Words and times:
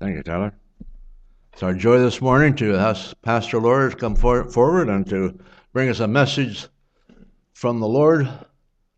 Thank 0.00 0.16
you, 0.16 0.22
Tyler. 0.22 0.54
It's 1.52 1.62
our 1.62 1.74
joy 1.74 1.98
this 1.98 2.22
morning 2.22 2.56
to 2.56 2.74
ask 2.74 3.14
Pastor 3.20 3.60
to 3.60 3.96
come 3.98 4.16
for- 4.16 4.48
forward 4.48 4.88
and 4.88 5.06
to 5.10 5.38
bring 5.74 5.90
us 5.90 6.00
a 6.00 6.08
message 6.08 6.68
from 7.52 7.80
the 7.80 7.86
Lord, 7.86 8.26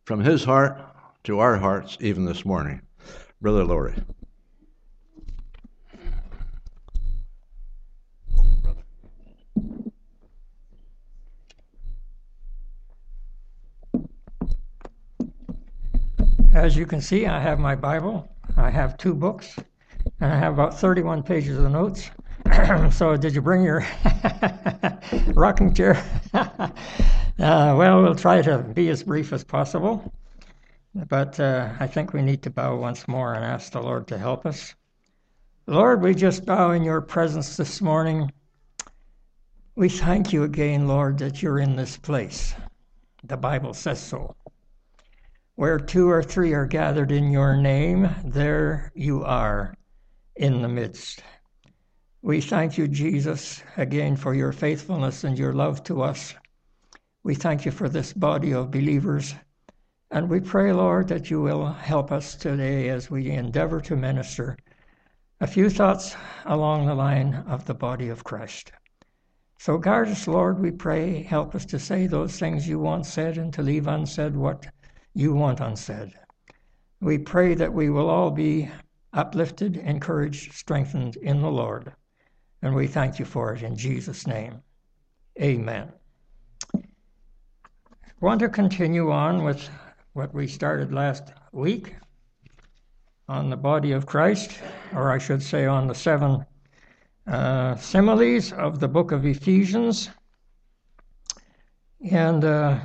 from 0.04 0.20
his 0.20 0.44
heart 0.44 0.80
to 1.24 1.40
our 1.40 1.56
hearts, 1.56 1.98
even 2.00 2.24
this 2.24 2.44
morning. 2.44 2.82
Brother 3.40 3.64
Lori. 3.64 3.94
As 16.55 16.77
you 16.77 16.87
can 16.87 17.00
see, 17.00 17.27
I 17.27 17.41
have 17.41 17.59
my 17.59 17.75
Bible. 17.75 18.29
I 18.57 18.71
have 18.71 18.96
two 18.96 19.14
books, 19.14 19.57
and 20.23 20.32
I 20.32 20.39
have 20.39 20.52
about 20.52 20.79
31 20.79 21.25
pages 21.25 21.59
of 21.59 21.69
notes. 21.73 22.09
so, 22.96 23.16
did 23.16 23.34
you 23.34 23.42
bring 23.42 23.65
your 23.65 23.84
rocking 25.34 25.74
chair? 25.74 25.96
uh, 26.33 26.70
well, 27.37 28.02
we'll 28.02 28.15
try 28.15 28.41
to 28.41 28.59
be 28.59 28.88
as 28.91 29.02
brief 29.02 29.32
as 29.32 29.43
possible. 29.43 30.12
But 30.95 31.41
uh, 31.41 31.73
I 31.80 31.88
think 31.88 32.12
we 32.12 32.23
need 32.23 32.41
to 32.43 32.51
bow 32.51 32.77
once 32.77 33.09
more 33.09 33.34
and 33.34 33.45
ask 33.45 33.73
the 33.73 33.82
Lord 33.82 34.06
to 34.09 34.19
help 34.19 34.46
us. 34.46 34.77
Lord, 35.66 36.02
we 36.02 36.15
just 36.15 36.46
bow 36.46 36.70
in 36.70 36.84
your 36.84 37.01
presence 37.01 37.57
this 37.57 37.80
morning. 37.80 38.30
We 39.74 39.88
thank 39.88 40.32
you 40.32 40.45
again, 40.45 40.87
Lord, 40.87 41.18
that 41.18 41.43
you're 41.43 41.59
in 41.59 41.74
this 41.74 41.96
place. 41.96 42.54
The 43.24 43.37
Bible 43.37 43.74
says 43.74 44.01
so. 44.01 44.37
Where 45.57 45.80
two 45.80 46.09
or 46.09 46.23
three 46.23 46.54
are 46.54 46.66
gathered 46.66 47.10
in 47.10 47.32
your 47.32 47.57
name, 47.57 48.09
there 48.24 48.93
you 48.95 49.24
are 49.24 49.74
in 50.36 50.62
the 50.62 50.68
midst. 50.68 51.22
We 52.22 52.40
thank 52.40 52.78
you, 52.78 52.86
Jesus, 52.88 53.62
again 53.76 54.16
for 54.16 54.34
your 54.34 54.52
faithfulness 54.52 55.24
and 55.24 55.38
your 55.38 55.52
love 55.52 55.82
to 55.84 56.02
us. 56.02 56.34
We 57.24 57.34
thank 57.34 57.65
you 57.65 57.73
for 57.73 57.88
this 57.88 58.12
body 58.12 58.52
of 58.52 58.70
believers. 58.70 59.34
And 60.10 60.29
we 60.29 60.40
pray, 60.40 60.73
Lord, 60.73 61.09
that 61.09 61.30
you 61.30 61.40
will 61.40 61.66
help 61.73 62.12
us 62.12 62.34
today 62.34 62.88
as 62.90 63.10
we 63.10 63.30
endeavor 63.30 63.80
to 63.82 63.96
minister 63.96 64.56
a 65.41 65.47
few 65.47 65.69
thoughts 65.69 66.15
along 66.44 66.87
the 66.87 66.94
line 66.94 67.34
of 67.48 67.64
the 67.64 67.75
body 67.75 68.09
of 68.09 68.22
Christ. 68.22 68.70
So 69.59 69.78
guard 69.78 70.09
us, 70.09 70.28
Lord, 70.28 70.60
we 70.60 70.70
pray. 70.70 71.22
Help 71.22 71.54
us 71.54 71.64
to 71.66 71.78
say 71.78 72.06
those 72.06 72.38
things 72.38 72.69
you 72.69 72.78
want 72.78 73.06
said 73.06 73.38
and 73.38 73.53
to 73.54 73.62
leave 73.62 73.88
unsaid 73.88 74.37
what 74.37 74.66
you 75.14 75.34
want 75.34 75.60
unsaid. 75.60 76.12
We 77.00 77.19
pray 77.19 77.54
that 77.54 77.72
we 77.72 77.91
will 77.91 78.09
all 78.09 78.31
be 78.31 78.70
uplifted, 79.12 79.77
encouraged, 79.77 80.53
strengthened 80.53 81.16
in 81.16 81.43
the 81.43 81.50
Lord. 81.50 81.93
And 82.62 82.75
we 82.75 82.87
thank 82.87 83.19
you 83.19 83.25
for 83.25 83.53
it 83.54 83.62
in 83.62 83.77
Jesus' 83.77 84.27
name. 84.27 84.62
Amen. 85.41 85.93
I 86.75 86.81
want 88.21 88.41
to 88.41 88.49
continue 88.49 89.10
on 89.10 89.43
with 89.43 89.69
what 90.12 90.32
we 90.32 90.47
started 90.47 90.93
last 90.93 91.32
week 91.53 91.97
on 93.28 93.50
the 93.50 93.56
body 93.56 93.93
of 93.93 94.06
Christ, 94.06 94.59
or 94.94 95.10
I 95.10 95.19
should 95.19 95.43
say 95.43 95.66
on 95.66 95.87
the 95.87 95.94
seven 95.94 96.44
uh, 97.26 97.76
similes 97.76 98.53
of 98.53 98.78
the 98.78 98.88
book 98.88 99.10
of 99.12 99.26
Ephesians. 99.26 100.10
And 102.10 102.44
uh, 102.44 102.78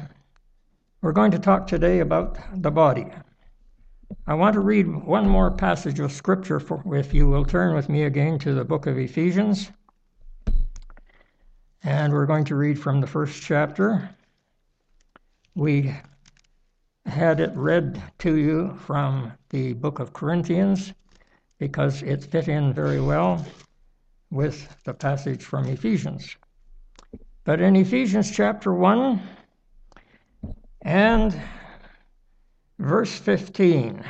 we're 1.01 1.11
going 1.11 1.31
to 1.31 1.39
talk 1.39 1.67
today 1.67 1.99
about 1.99 2.37
the 2.61 2.71
body. 2.71 3.07
I 4.29 4.33
want 4.33 4.55
to 4.55 4.59
read 4.59 4.93
one 4.93 5.25
more 5.25 5.49
passage 5.49 6.01
of 6.01 6.11
Scripture, 6.11 6.59
for, 6.59 6.83
if 6.93 7.13
you 7.13 7.29
will 7.29 7.45
turn 7.45 7.73
with 7.73 7.87
me 7.87 8.03
again 8.03 8.37
to 8.39 8.53
the 8.53 8.65
book 8.65 8.85
of 8.85 8.97
Ephesians. 8.97 9.71
And 11.81 12.11
we're 12.11 12.25
going 12.25 12.43
to 12.45 12.55
read 12.55 12.77
from 12.77 12.99
the 12.99 13.07
first 13.07 13.41
chapter. 13.41 14.09
We 15.55 15.95
had 17.05 17.39
it 17.39 17.51
read 17.55 18.03
to 18.19 18.35
you 18.35 18.77
from 18.85 19.31
the 19.49 19.71
book 19.71 19.99
of 19.99 20.11
Corinthians 20.11 20.91
because 21.57 22.03
it 22.03 22.25
fit 22.25 22.49
in 22.49 22.73
very 22.73 22.99
well 22.99 23.45
with 24.29 24.75
the 24.83 24.93
passage 24.93 25.41
from 25.41 25.69
Ephesians. 25.69 26.35
But 27.45 27.61
in 27.61 27.77
Ephesians 27.77 28.29
chapter 28.29 28.73
1, 28.73 29.21
and 30.81 31.41
verse 32.77 33.17
15 33.17 34.03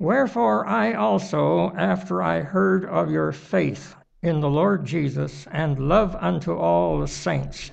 Wherefore 0.00 0.64
I 0.64 0.92
also, 0.92 1.72
after 1.74 2.22
I 2.22 2.42
heard 2.42 2.84
of 2.84 3.10
your 3.10 3.32
faith 3.32 3.96
in 4.22 4.40
the 4.40 4.48
Lord 4.48 4.84
Jesus 4.84 5.46
and 5.50 5.88
love 5.88 6.14
unto 6.14 6.54
all 6.54 7.00
the 7.00 7.08
saints, 7.08 7.72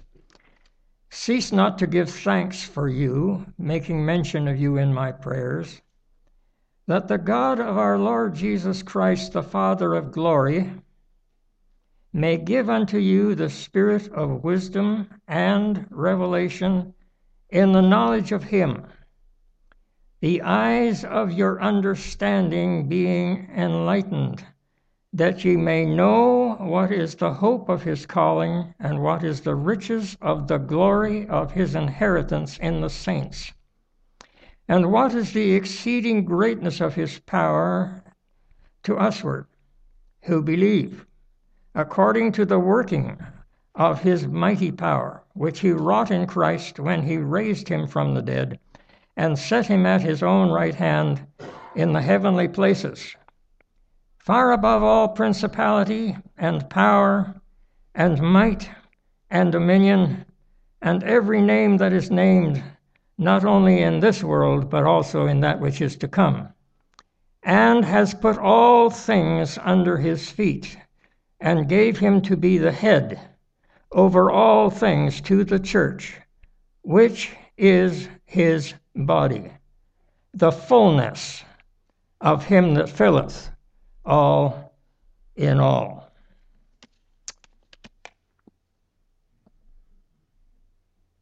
cease 1.11 1.51
not 1.51 1.77
to 1.77 1.87
give 1.87 2.09
thanks 2.09 2.63
for 2.63 2.89
you, 2.89 3.45
making 3.59 4.03
mention 4.03 4.47
of 4.47 4.57
you 4.57 4.77
in 4.77 4.91
my 4.91 5.11
prayers, 5.11 5.81
that 6.87 7.07
the 7.07 7.19
God 7.19 7.59
of 7.59 7.77
our 7.77 7.99
Lord 7.99 8.33
Jesus 8.33 8.81
Christ, 8.81 9.33
the 9.33 9.43
Father 9.43 9.93
of 9.93 10.11
glory, 10.11 10.71
may 12.11 12.37
give 12.37 12.69
unto 12.71 12.97
you 12.97 13.35
the 13.35 13.51
spirit 13.51 14.11
of 14.11 14.43
wisdom 14.43 15.09
and 15.27 15.85
revelation 15.91 16.93
in 17.49 17.71
the 17.71 17.81
knowledge 17.81 18.31
of 18.31 18.45
Him, 18.45 18.87
the 20.21 20.41
eyes 20.41 21.03
of 21.03 21.31
your 21.31 21.61
understanding 21.61 22.87
being 22.87 23.49
enlightened, 23.53 24.43
that 25.11 25.43
ye 25.43 25.57
may 25.57 25.85
know 25.85 26.55
what 26.59 26.91
is 26.91 27.15
the 27.15 27.33
hope 27.33 27.67
of 27.67 27.83
His 27.83 28.05
calling, 28.05 28.73
and 28.79 29.03
what 29.03 29.23
is 29.23 29.41
the 29.41 29.55
riches 29.55 30.17
of 30.21 30.47
the 30.47 30.57
glory 30.57 31.27
of 31.27 31.51
His 31.51 31.75
inheritance 31.75 32.57
in 32.59 32.79
the 32.81 32.89
saints, 32.89 33.53
and 34.67 34.91
what 34.91 35.13
is 35.13 35.33
the 35.33 35.51
exceeding 35.53 36.23
greatness 36.23 36.79
of 36.79 36.95
His 36.95 37.19
power 37.19 38.01
to 38.83 38.95
usward 38.97 39.47
who 40.21 40.41
believe 40.41 41.05
according 41.73 42.31
to 42.31 42.45
the 42.45 42.59
working 42.59 43.17
of 43.75 44.01
his 44.01 44.25
mighty 44.27 44.71
power, 44.71 45.21
which 45.33 45.59
he 45.59 45.71
wrought 45.71 46.09
in 46.09 46.25
Christ 46.25 46.79
when 46.79 47.03
he 47.03 47.17
raised 47.17 47.67
him 47.67 47.85
from 47.87 48.13
the 48.13 48.21
dead 48.21 48.59
and 49.17 49.37
set 49.37 49.67
him 49.67 49.85
at 49.85 50.01
his 50.01 50.21
own 50.21 50.49
right 50.49 50.75
hand 50.75 51.25
in 51.75 51.93
the 51.93 52.01
heavenly 52.01 52.47
places, 52.47 53.15
far 54.17 54.51
above 54.51 54.83
all 54.83 55.07
principality 55.09 56.15
and 56.37 56.69
power 56.69 57.35
and 57.93 58.19
might 58.21 58.69
and 59.29 59.51
dominion 59.51 60.25
and 60.81 61.03
every 61.03 61.41
name 61.41 61.77
that 61.77 61.93
is 61.93 62.11
named, 62.11 62.61
not 63.17 63.43
only 63.45 63.81
in 63.81 63.99
this 63.99 64.23
world, 64.23 64.69
but 64.69 64.83
also 64.83 65.25
in 65.27 65.39
that 65.39 65.59
which 65.59 65.81
is 65.81 65.95
to 65.95 66.07
come, 66.07 66.47
and 67.43 67.83
has 67.85 68.13
put 68.13 68.37
all 68.37 68.89
things 68.89 69.57
under 69.63 69.97
his 69.97 70.29
feet 70.29 70.77
and 71.39 71.69
gave 71.69 71.97
him 71.97 72.21
to 72.21 72.35
be 72.35 72.57
the 72.57 72.71
head 72.71 73.19
over 73.91 74.29
all 74.29 74.69
things 74.69 75.21
to 75.21 75.43
the 75.43 75.59
church, 75.59 76.19
which 76.81 77.31
is 77.57 78.09
his 78.25 78.73
body, 78.95 79.51
the 80.33 80.51
fullness 80.51 81.43
of 82.21 82.45
him 82.45 82.73
that 82.75 82.89
filleth 82.89 83.49
all 84.05 84.73
in 85.35 85.59
all. 85.59 86.11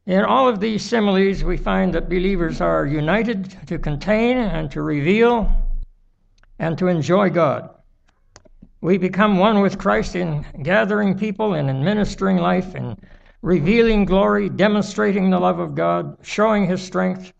In 0.06 0.22
all 0.22 0.48
of 0.48 0.60
these 0.60 0.84
similes, 0.84 1.42
we 1.42 1.56
find 1.56 1.94
that 1.94 2.10
believers 2.10 2.60
are 2.60 2.84
united 2.84 3.56
to 3.68 3.78
contain 3.78 4.36
and 4.36 4.70
to 4.70 4.82
reveal 4.82 5.50
and 6.58 6.76
to 6.76 6.88
enjoy 6.88 7.30
God. 7.30 7.70
We 8.82 8.98
become 8.98 9.38
one 9.38 9.62
with 9.62 9.78
Christ 9.78 10.14
in 10.14 10.44
gathering 10.62 11.16
people 11.16 11.54
and 11.54 11.70
in 11.70 11.82
ministering 11.82 12.36
life 12.36 12.74
and 12.74 12.98
revealing 13.40 14.04
glory, 14.04 14.50
demonstrating 14.50 15.30
the 15.30 15.40
love 15.40 15.58
of 15.58 15.74
God, 15.74 16.18
showing 16.20 16.66
His 16.66 16.82
strength, 16.82 17.32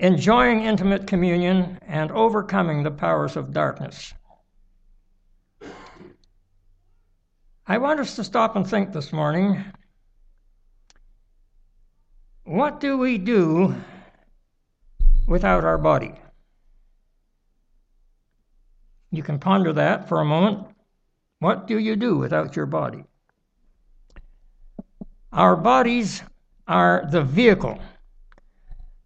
enjoying 0.00 0.64
intimate 0.64 1.06
communion, 1.06 1.78
and 1.86 2.10
overcoming 2.12 2.82
the 2.82 2.90
powers 2.90 3.36
of 3.36 3.52
darkness. 3.52 4.14
I 7.66 7.76
want 7.76 8.00
us 8.00 8.16
to 8.16 8.24
stop 8.24 8.56
and 8.56 8.68
think 8.68 8.92
this 8.92 9.12
morning 9.12 9.62
what 12.44 12.80
do 12.80 12.96
we 12.96 13.18
do 13.18 13.76
without 15.28 15.64
our 15.64 15.78
body? 15.78 16.14
You 19.12 19.22
can 19.22 19.38
ponder 19.38 19.72
that 19.74 20.08
for 20.08 20.20
a 20.20 20.24
moment. 20.24 20.66
What 21.40 21.66
do 21.66 21.78
you 21.78 21.94
do 21.94 22.16
without 22.16 22.56
your 22.56 22.66
body? 22.66 23.04
Our 25.32 25.56
bodies 25.56 26.22
are 26.66 27.06
the 27.10 27.22
vehicle 27.22 27.78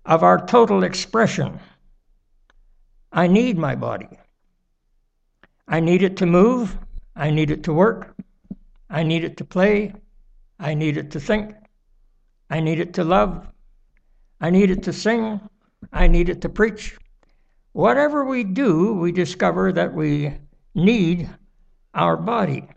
of 0.05 0.23
our 0.23 0.45
total 0.47 0.85
expression. 0.85 1.59
I 3.13 3.27
need 3.27 3.57
my 3.57 3.75
body. 3.75 4.09
I 5.67 5.81
need 5.81 6.03
it 6.03 6.17
to 6.19 6.27
move. 6.27 6.77
I 7.17 7.31
need 7.31 7.51
it 7.51 7.65
to 7.65 7.73
work. 7.73 8.15
I 8.91 9.03
need 9.03 9.25
it 9.25 9.37
to 9.39 9.45
play. 9.45 9.95
I 10.59 10.75
need 10.75 10.97
it 10.97 11.11
to 11.13 11.21
think. 11.21 11.55
I 12.51 12.61
need 12.61 12.81
it 12.81 12.95
to 12.95 13.05
love. 13.05 13.47
I 14.41 14.51
need 14.51 14.71
it 14.71 14.83
to 14.85 14.93
sing. 14.93 15.41
I 15.93 16.07
need 16.07 16.29
it 16.29 16.43
to 16.43 16.49
preach. 16.49 16.97
Whatever 17.73 18.25
we 18.25 18.45
do, 18.45 18.93
we 18.95 19.11
discover 19.11 19.73
that 19.73 19.95
we 19.95 20.35
need 20.75 21.31
our 21.95 22.17
body. 22.17 22.69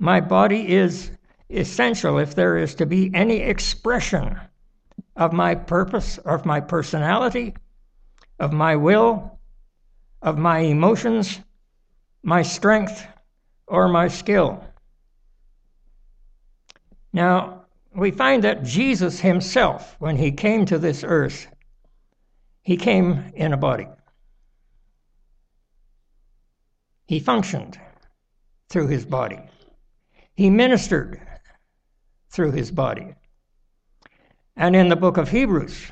My 0.00 0.20
body 0.20 0.72
is 0.72 1.10
essential 1.50 2.18
if 2.18 2.34
there 2.34 2.56
is 2.56 2.74
to 2.76 2.86
be 2.86 3.10
any 3.14 3.40
expression 3.40 4.40
of 5.16 5.32
my 5.32 5.54
purpose, 5.54 6.18
of 6.18 6.44
my 6.44 6.60
personality, 6.60 7.54
of 8.38 8.52
my 8.52 8.76
will, 8.76 9.38
of 10.22 10.38
my 10.38 10.60
emotions, 10.60 11.40
my 12.22 12.42
strength, 12.42 13.06
or 13.66 13.88
my 13.88 14.08
skill. 14.08 14.64
Now, 17.12 17.66
we 17.94 18.10
find 18.10 18.42
that 18.42 18.64
Jesus 18.64 19.20
himself, 19.20 19.94
when 20.00 20.16
he 20.16 20.32
came 20.32 20.66
to 20.66 20.78
this 20.78 21.04
earth, 21.06 21.46
he 22.62 22.76
came 22.76 23.32
in 23.34 23.52
a 23.52 23.56
body. 23.56 23.86
He 27.06 27.20
functioned 27.20 27.78
through 28.68 28.88
his 28.88 29.04
body. 29.04 29.38
He 30.34 30.50
ministered 30.50 31.20
through 32.30 32.52
his 32.52 32.70
body. 32.70 33.14
And 34.56 34.76
in 34.76 34.88
the 34.88 34.96
book 34.96 35.16
of 35.16 35.30
Hebrews, 35.30 35.90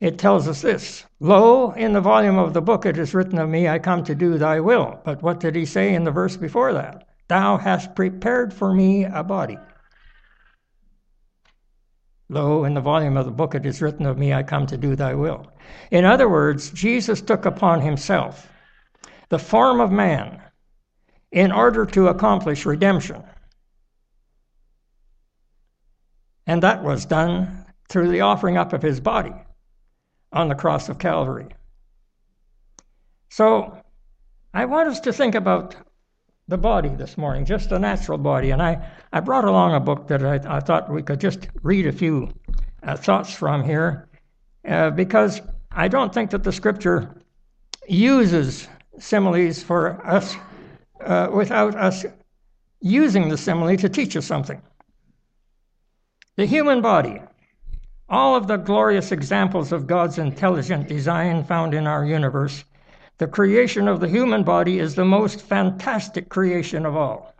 it 0.00 0.18
tells 0.18 0.48
us 0.48 0.62
this 0.62 1.04
Lo, 1.20 1.70
in 1.72 1.92
the 1.92 2.00
volume 2.00 2.38
of 2.38 2.54
the 2.54 2.62
book 2.62 2.86
it 2.86 2.98
is 2.98 3.14
written 3.14 3.38
of 3.38 3.48
me, 3.48 3.68
I 3.68 3.78
come 3.78 4.02
to 4.04 4.14
do 4.14 4.38
thy 4.38 4.60
will. 4.60 5.00
But 5.04 5.22
what 5.22 5.40
did 5.40 5.54
he 5.54 5.64
say 5.64 5.94
in 5.94 6.04
the 6.04 6.10
verse 6.10 6.36
before 6.36 6.72
that? 6.72 7.08
Thou 7.28 7.56
hast 7.56 7.94
prepared 7.94 8.52
for 8.52 8.74
me 8.74 9.04
a 9.04 9.22
body. 9.22 9.58
Lo, 12.28 12.64
in 12.64 12.74
the 12.74 12.80
volume 12.80 13.16
of 13.16 13.26
the 13.26 13.30
book 13.30 13.54
it 13.54 13.66
is 13.66 13.82
written 13.82 14.06
of 14.06 14.16
me, 14.18 14.32
I 14.32 14.42
come 14.42 14.66
to 14.66 14.76
do 14.78 14.96
thy 14.96 15.14
will. 15.14 15.46
In 15.90 16.04
other 16.04 16.28
words, 16.28 16.70
Jesus 16.70 17.20
took 17.20 17.44
upon 17.44 17.80
himself 17.80 18.50
the 19.28 19.38
form 19.38 19.80
of 19.80 19.92
man 19.92 20.42
in 21.30 21.52
order 21.52 21.86
to 21.86 22.08
accomplish 22.08 22.66
redemption. 22.66 23.22
And 26.46 26.62
that 26.62 26.82
was 26.82 27.04
done 27.04 27.66
through 27.88 28.10
the 28.10 28.22
offering 28.22 28.56
up 28.56 28.72
of 28.72 28.82
his 28.82 29.00
body 29.00 29.34
on 30.32 30.48
the 30.48 30.54
cross 30.54 30.88
of 30.88 30.98
Calvary. 30.98 31.48
So 33.28 33.78
I 34.54 34.64
want 34.64 34.88
us 34.88 35.00
to 35.00 35.12
think 35.12 35.34
about 35.34 35.76
the 36.48 36.58
body 36.58 36.88
this 36.90 37.16
morning, 37.16 37.44
just 37.44 37.70
the 37.70 37.78
natural 37.78 38.18
body. 38.18 38.50
And 38.50 38.60
I, 38.60 38.86
I 39.12 39.20
brought 39.20 39.44
along 39.44 39.74
a 39.74 39.80
book 39.80 40.08
that 40.08 40.24
I, 40.24 40.56
I 40.56 40.60
thought 40.60 40.92
we 40.92 41.02
could 41.02 41.20
just 41.20 41.48
read 41.62 41.86
a 41.86 41.92
few 41.92 42.28
uh, 42.82 42.96
thoughts 42.96 43.32
from 43.32 43.64
here 43.64 44.08
uh, 44.66 44.90
because 44.90 45.40
I 45.70 45.88
don't 45.88 46.12
think 46.12 46.30
that 46.30 46.42
the 46.42 46.52
scripture 46.52 47.14
uses 47.88 48.68
similes 48.98 49.62
for 49.62 50.04
us 50.06 50.36
uh, 51.00 51.28
without 51.32 51.74
us 51.74 52.04
using 52.80 53.28
the 53.28 53.38
simile 53.38 53.76
to 53.76 53.88
teach 53.88 54.16
us 54.16 54.26
something. 54.26 54.60
The 56.36 56.46
human 56.46 56.80
body 56.80 57.20
all 58.12 58.36
of 58.36 58.46
the 58.46 58.58
glorious 58.58 59.10
examples 59.10 59.72
of 59.72 59.86
God's 59.86 60.18
intelligent 60.18 60.86
design 60.86 61.44
found 61.44 61.72
in 61.72 61.86
our 61.86 62.04
universe, 62.04 62.64
the 63.16 63.26
creation 63.26 63.88
of 63.88 64.00
the 64.00 64.08
human 64.08 64.42
body 64.42 64.78
is 64.78 64.94
the 64.94 65.04
most 65.06 65.40
fantastic 65.40 66.28
creation 66.28 66.84
of 66.84 66.94
all. 66.94 67.34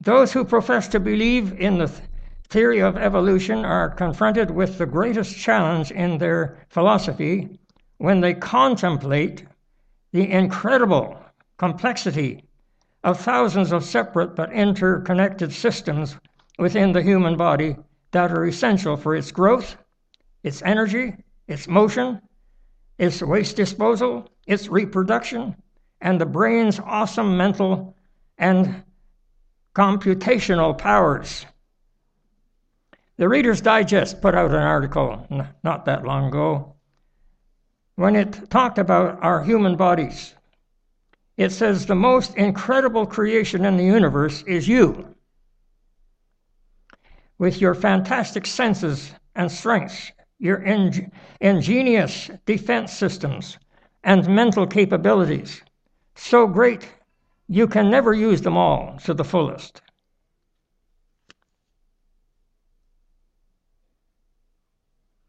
Those 0.00 0.32
who 0.32 0.44
profess 0.44 0.86
to 0.88 1.00
believe 1.00 1.58
in 1.58 1.78
the 1.78 1.90
theory 2.48 2.80
of 2.80 2.96
evolution 2.96 3.64
are 3.64 3.90
confronted 3.90 4.52
with 4.52 4.78
the 4.78 4.86
greatest 4.86 5.36
challenge 5.36 5.90
in 5.90 6.18
their 6.18 6.58
philosophy 6.68 7.58
when 7.96 8.20
they 8.20 8.34
contemplate 8.34 9.44
the 10.12 10.30
incredible 10.30 11.18
complexity 11.56 12.44
of 13.04 13.20
thousands 13.20 13.70
of 13.70 13.84
separate 13.84 14.34
but 14.34 14.50
interconnected 14.50 15.52
systems 15.52 16.16
within 16.58 16.92
the 16.92 17.02
human 17.02 17.36
body 17.36 17.76
that 18.12 18.32
are 18.32 18.46
essential 18.46 18.96
for 18.96 19.14
its 19.14 19.30
growth, 19.30 19.76
its 20.42 20.62
energy, 20.62 21.14
its 21.46 21.68
motion, 21.68 22.20
its 22.98 23.22
waste 23.22 23.56
disposal, 23.56 24.28
its 24.46 24.68
reproduction, 24.68 25.54
and 26.00 26.18
the 26.18 26.26
brain's 26.26 26.80
awesome 26.80 27.36
mental 27.36 27.94
and 28.38 28.82
computational 29.74 30.76
powers. 30.76 31.44
The 33.18 33.28
Reader's 33.28 33.60
Digest 33.60 34.22
put 34.22 34.34
out 34.34 34.50
an 34.50 34.56
article 34.56 35.26
not 35.62 35.84
that 35.84 36.04
long 36.04 36.28
ago 36.28 36.74
when 37.96 38.16
it 38.16 38.50
talked 38.50 38.78
about 38.78 39.22
our 39.22 39.44
human 39.44 39.76
bodies 39.76 40.33
it 41.36 41.50
says 41.50 41.86
the 41.86 41.94
most 41.94 42.36
incredible 42.36 43.06
creation 43.06 43.64
in 43.64 43.76
the 43.76 43.84
universe 43.84 44.42
is 44.46 44.68
you. 44.68 45.14
With 47.38 47.60
your 47.60 47.74
fantastic 47.74 48.46
senses 48.46 49.12
and 49.34 49.50
strengths, 49.50 50.12
your 50.38 50.62
ing- 50.62 51.10
ingenious 51.40 52.30
defense 52.46 52.92
systems, 52.92 53.58
and 54.04 54.28
mental 54.28 54.66
capabilities, 54.66 55.62
so 56.14 56.46
great 56.46 56.88
you 57.48 57.66
can 57.66 57.90
never 57.90 58.12
use 58.12 58.42
them 58.42 58.56
all 58.56 58.98
to 59.04 59.14
the 59.14 59.24
fullest. 59.24 59.80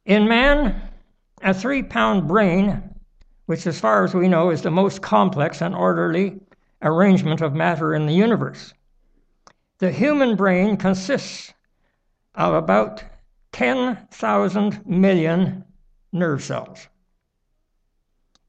In 0.06 0.28
man, 0.28 0.82
a 1.42 1.54
three 1.54 1.82
pound 1.82 2.28
brain 2.28 2.95
which, 3.46 3.68
as 3.68 3.80
far 3.80 4.04
as 4.04 4.14
we 4.14 4.28
know, 4.28 4.50
is 4.50 4.62
the 4.62 4.72
most 4.72 5.02
complex 5.02 5.62
and 5.62 5.76
orderly 5.76 6.40
arrangement 6.82 7.42
of 7.42 7.54
matter 7.54 7.94
in 7.94 8.06
the 8.06 8.14
universe. 8.14 8.74
The 9.80 9.92
human 9.92 10.36
brain 10.36 10.78
consists 10.78 11.54
of 12.34 12.54
about 12.54 13.04
10,000 13.52 14.86
million 14.86 15.64
nerve 16.12 16.44
cells. 16.44 16.88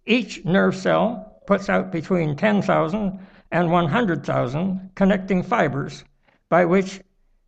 Each 0.05 0.45
nerve 0.45 0.75
cell 0.75 1.43
puts 1.47 1.69
out 1.69 1.93
between 1.93 2.37
10,000 2.37 3.19
and 3.53 3.71
100,000 3.71 4.91
connecting 4.95 5.43
fibers 5.43 6.05
by 6.49 6.65
which 6.65 7.01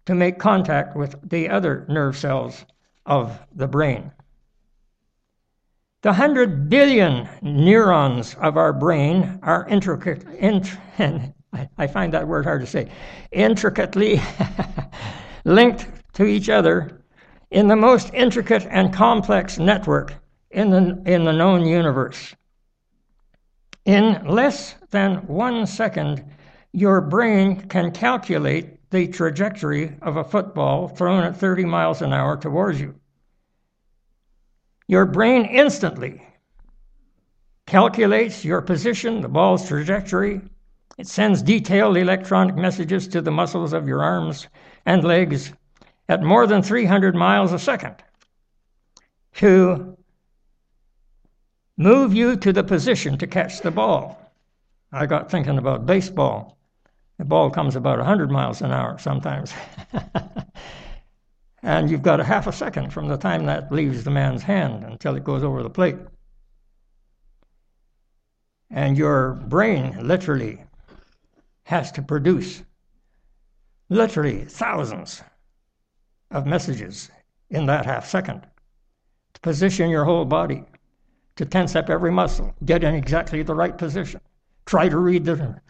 to 0.07 0.15
make 0.15 0.39
contact 0.39 0.97
with 0.97 1.17
the 1.29 1.49
other 1.49 1.85
nerve 1.89 2.17
cells 2.17 2.65
of 3.07 3.41
the 3.55 3.69
brain. 3.69 4.11
The 6.01 6.11
100 6.11 6.69
billion 6.69 7.29
neurons 7.43 8.37
of 8.37 8.57
our 8.57 8.73
brain 8.73 9.41
are 9.43 9.67
intricate, 9.69 10.25
int, 10.39 10.71
I 11.77 11.87
find 11.89 12.15
that 12.15 12.29
word 12.29 12.45
hard 12.45 12.61
to 12.61 12.69
say, 12.69 12.89
intricately 13.33 14.21
linked 15.45 15.89
to 16.13 16.25
each 16.25 16.49
other 16.49 17.03
in 17.51 17.67
the 17.67 17.75
most 17.75 18.15
intricate 18.15 18.65
and 18.71 18.93
complex 18.93 19.59
network 19.59 20.15
in 20.53 20.71
the, 20.71 21.03
in 21.05 21.25
the 21.25 21.33
known 21.33 21.67
universe. 21.67 22.33
In 23.85 24.25
less 24.25 24.77
than 24.91 25.27
one 25.27 25.67
second, 25.67 26.25
your 26.73 27.01
brain 27.01 27.63
can 27.63 27.91
calculate 27.91 28.89
the 28.91 29.09
trajectory 29.09 29.97
of 30.03 30.17
a 30.17 30.23
football 30.23 30.87
thrown 30.87 31.25
at 31.25 31.37
30 31.37 31.65
miles 31.65 32.03
an 32.03 32.13
hour 32.13 32.37
towards 32.37 32.81
you. 32.81 32.95
Your 34.89 35.05
brain 35.05 35.45
instantly 35.45 36.23
calculates 37.67 38.43
your 38.43 38.63
position, 38.63 39.21
the 39.21 39.29
ball's 39.29 39.69
trajectory. 39.69 40.41
It 40.97 41.07
sends 41.07 41.43
detailed 41.43 41.99
electronic 41.99 42.57
messages 42.57 43.07
to 43.09 43.21
the 43.21 43.31
muscles 43.31 43.75
of 43.75 43.87
your 43.87 44.03
arms 44.03 44.49
and 44.87 45.05
legs 45.05 45.53
at 46.09 46.23
more 46.23 46.47
than 46.47 46.63
300 46.63 47.15
miles 47.15 47.53
a 47.53 47.59
second 47.59 47.97
to 49.35 49.97
move 51.77 52.15
you 52.15 52.37
to 52.37 52.53
the 52.53 52.65
position 52.65 53.19
to 53.19 53.27
catch 53.27 53.61
the 53.61 53.71
ball. 53.71 54.19
I 54.91 55.05
got 55.05 55.31
thinking 55.31 55.59
about 55.59 55.85
baseball. 55.85 56.57
The 57.19 57.27
ball 57.27 57.51
comes 57.51 57.77
about 57.77 57.99
100 57.99 58.31
miles 58.31 58.63
an 58.63 58.73
hour 58.73 58.99
sometimes. 58.99 59.53
And 61.63 61.91
you've 61.91 62.03
got 62.03 62.21
a 62.21 62.25
half 62.25 62.47
a 62.47 62.53
second 62.53 62.93
from 62.93 63.09
the 63.09 63.17
time 63.17 63.47
that 63.47 63.73
leaves 63.73 64.05
the 64.05 64.11
man's 64.11 64.43
hand 64.43 64.85
until 64.85 65.17
it 65.17 65.25
goes 65.25 65.43
over 65.43 65.63
the 65.63 65.71
plate. 65.71 65.97
And 68.71 68.97
your 68.97 69.33
brain 69.33 70.07
literally 70.07 70.63
has 71.65 71.91
to 71.93 72.03
produce 72.03 72.63
literally 73.89 74.45
thousands 74.45 75.23
of 76.31 76.47
messages 76.47 77.11
in 77.51 77.67
that 77.67 77.87
half 77.87 78.07
second 78.07 78.47
to 79.35 79.41
position 79.41 79.91
your 79.91 80.05
whole 80.05 80.25
body, 80.25 80.65
to 81.37 81.45
tense 81.45 81.75
up 81.77 81.89
every 81.89 82.11
muscle, 82.11 82.55
get 82.65 82.85
in 82.85 82.95
exactly 82.95 83.43
the 83.43 83.55
right 83.55 83.77
position, 83.79 84.21
try 84.67 84.89
to 84.89 84.99
read 84.99 85.25
the, 85.25 85.61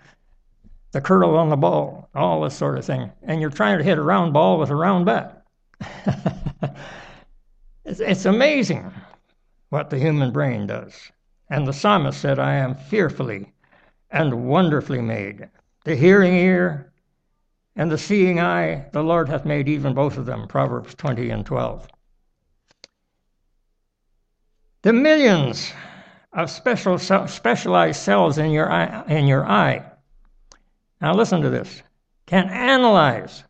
the 0.92 1.00
curl 1.00 1.36
on 1.36 1.48
the 1.48 1.56
ball, 1.56 2.08
all 2.14 2.42
this 2.42 2.56
sort 2.56 2.78
of 2.78 2.84
thing. 2.84 3.12
And 3.22 3.40
you're 3.40 3.50
trying 3.50 3.78
to 3.78 3.84
hit 3.84 3.98
a 3.98 4.02
round 4.02 4.32
ball 4.32 4.58
with 4.58 4.70
a 4.70 4.74
round 4.74 5.06
bat. 5.06 5.37
it's, 7.84 8.00
it's 8.00 8.24
amazing 8.24 8.92
what 9.70 9.90
the 9.90 9.98
human 9.98 10.32
brain 10.32 10.66
does. 10.66 11.10
And 11.50 11.66
the 11.66 11.72
psalmist 11.72 12.20
said, 12.20 12.38
I 12.38 12.54
am 12.54 12.74
fearfully 12.74 13.52
and 14.10 14.48
wonderfully 14.48 15.00
made. 15.00 15.48
The 15.84 15.96
hearing 15.96 16.34
ear 16.34 16.92
and 17.76 17.90
the 17.90 17.98
seeing 17.98 18.40
eye, 18.40 18.86
the 18.92 19.02
Lord 19.02 19.28
hath 19.28 19.44
made 19.44 19.68
even 19.68 19.94
both 19.94 20.18
of 20.18 20.26
them. 20.26 20.48
Proverbs 20.48 20.94
20 20.94 21.30
and 21.30 21.46
12. 21.46 21.88
The 24.82 24.92
millions 24.92 25.72
of 26.32 26.50
special 26.50 26.98
specialized 26.98 28.00
cells 28.00 28.38
in 28.38 28.50
your 28.50 28.70
eye, 28.70 29.04
in 29.08 29.26
your 29.26 29.46
eye. 29.46 29.84
Now 31.00 31.14
listen 31.14 31.40
to 31.42 31.50
this. 31.50 31.82
Can 32.26 32.48
analyze 32.48 33.44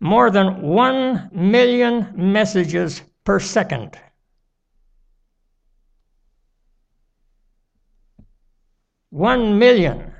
more 0.00 0.30
than 0.30 0.62
1 0.62 1.30
million 1.32 2.12
messages 2.14 3.02
per 3.24 3.40
second. 3.40 3.98
One 9.10 9.58
million 9.58 10.12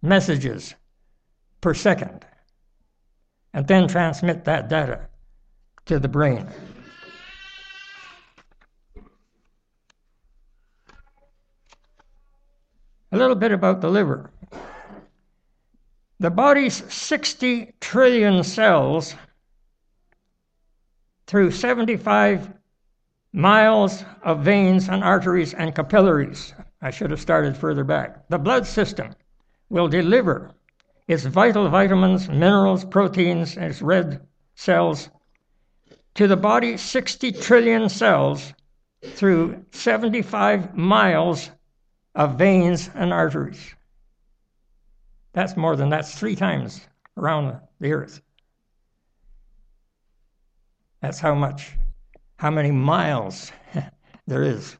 messages 0.00 0.74
per 1.60 1.74
second, 1.74 2.24
and 3.52 3.66
then 3.66 3.88
transmit 3.88 4.44
that 4.44 4.68
data 4.68 5.08
to 5.86 5.98
the 5.98 6.08
brain. 6.08 6.48
A 13.10 13.16
little 13.16 13.36
bit 13.36 13.52
about 13.52 13.80
the 13.80 13.88
liver. 13.90 14.30
The 16.20 16.30
body's 16.30 16.82
60 16.92 17.74
trillion 17.80 18.42
cells 18.42 19.14
through 21.28 21.52
75 21.52 22.52
miles 23.32 24.04
of 24.22 24.40
veins 24.40 24.88
and 24.88 25.04
arteries 25.04 25.54
and 25.54 25.72
capillaries. 25.72 26.54
I 26.82 26.90
should 26.90 27.12
have 27.12 27.20
started 27.20 27.56
further 27.56 27.84
back. 27.84 28.28
The 28.30 28.38
blood 28.38 28.66
system 28.66 29.14
will 29.68 29.86
deliver 29.86 30.50
its 31.06 31.24
vital 31.24 31.68
vitamins, 31.68 32.28
minerals, 32.28 32.84
proteins, 32.84 33.56
and 33.56 33.66
its 33.66 33.80
red 33.80 34.26
cells 34.56 35.10
to 36.14 36.26
the 36.26 36.36
body's 36.36 36.82
60 36.82 37.30
trillion 37.30 37.88
cells 37.88 38.54
through 39.04 39.64
75 39.70 40.74
miles 40.74 41.52
of 42.16 42.36
veins 42.36 42.90
and 42.92 43.12
arteries. 43.12 43.76
That's 45.32 45.56
more 45.56 45.76
than 45.76 45.88
that's 45.88 46.18
three 46.18 46.36
times 46.36 46.80
around 47.16 47.60
the 47.80 47.92
earth. 47.92 48.20
That's 51.00 51.20
how 51.20 51.34
much, 51.34 51.72
how 52.38 52.50
many 52.50 52.70
miles 52.70 53.52
there 54.26 54.42
is 54.42 54.76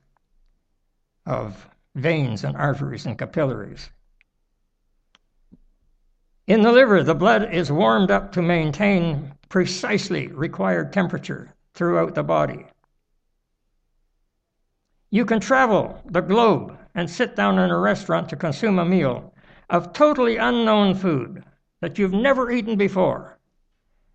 of 1.26 1.68
veins 1.94 2.44
and 2.44 2.56
arteries 2.56 3.06
and 3.06 3.18
capillaries. 3.18 3.90
In 6.46 6.62
the 6.62 6.72
liver, 6.72 7.02
the 7.02 7.14
blood 7.14 7.52
is 7.52 7.70
warmed 7.70 8.10
up 8.10 8.32
to 8.32 8.42
maintain 8.42 9.34
precisely 9.50 10.28
required 10.28 10.92
temperature 10.92 11.54
throughout 11.74 12.14
the 12.14 12.22
body. 12.22 12.66
You 15.10 15.24
can 15.24 15.40
travel 15.40 16.02
the 16.06 16.20
globe 16.20 16.76
and 16.94 17.08
sit 17.08 17.36
down 17.36 17.58
in 17.58 17.70
a 17.70 17.78
restaurant 17.78 18.28
to 18.30 18.36
consume 18.36 18.78
a 18.78 18.84
meal 18.84 19.32
of 19.70 19.92
totally 19.92 20.36
unknown 20.36 20.94
food 20.94 21.44
that 21.80 21.98
you've 21.98 22.12
never 22.12 22.50
eaten 22.50 22.76
before 22.76 23.38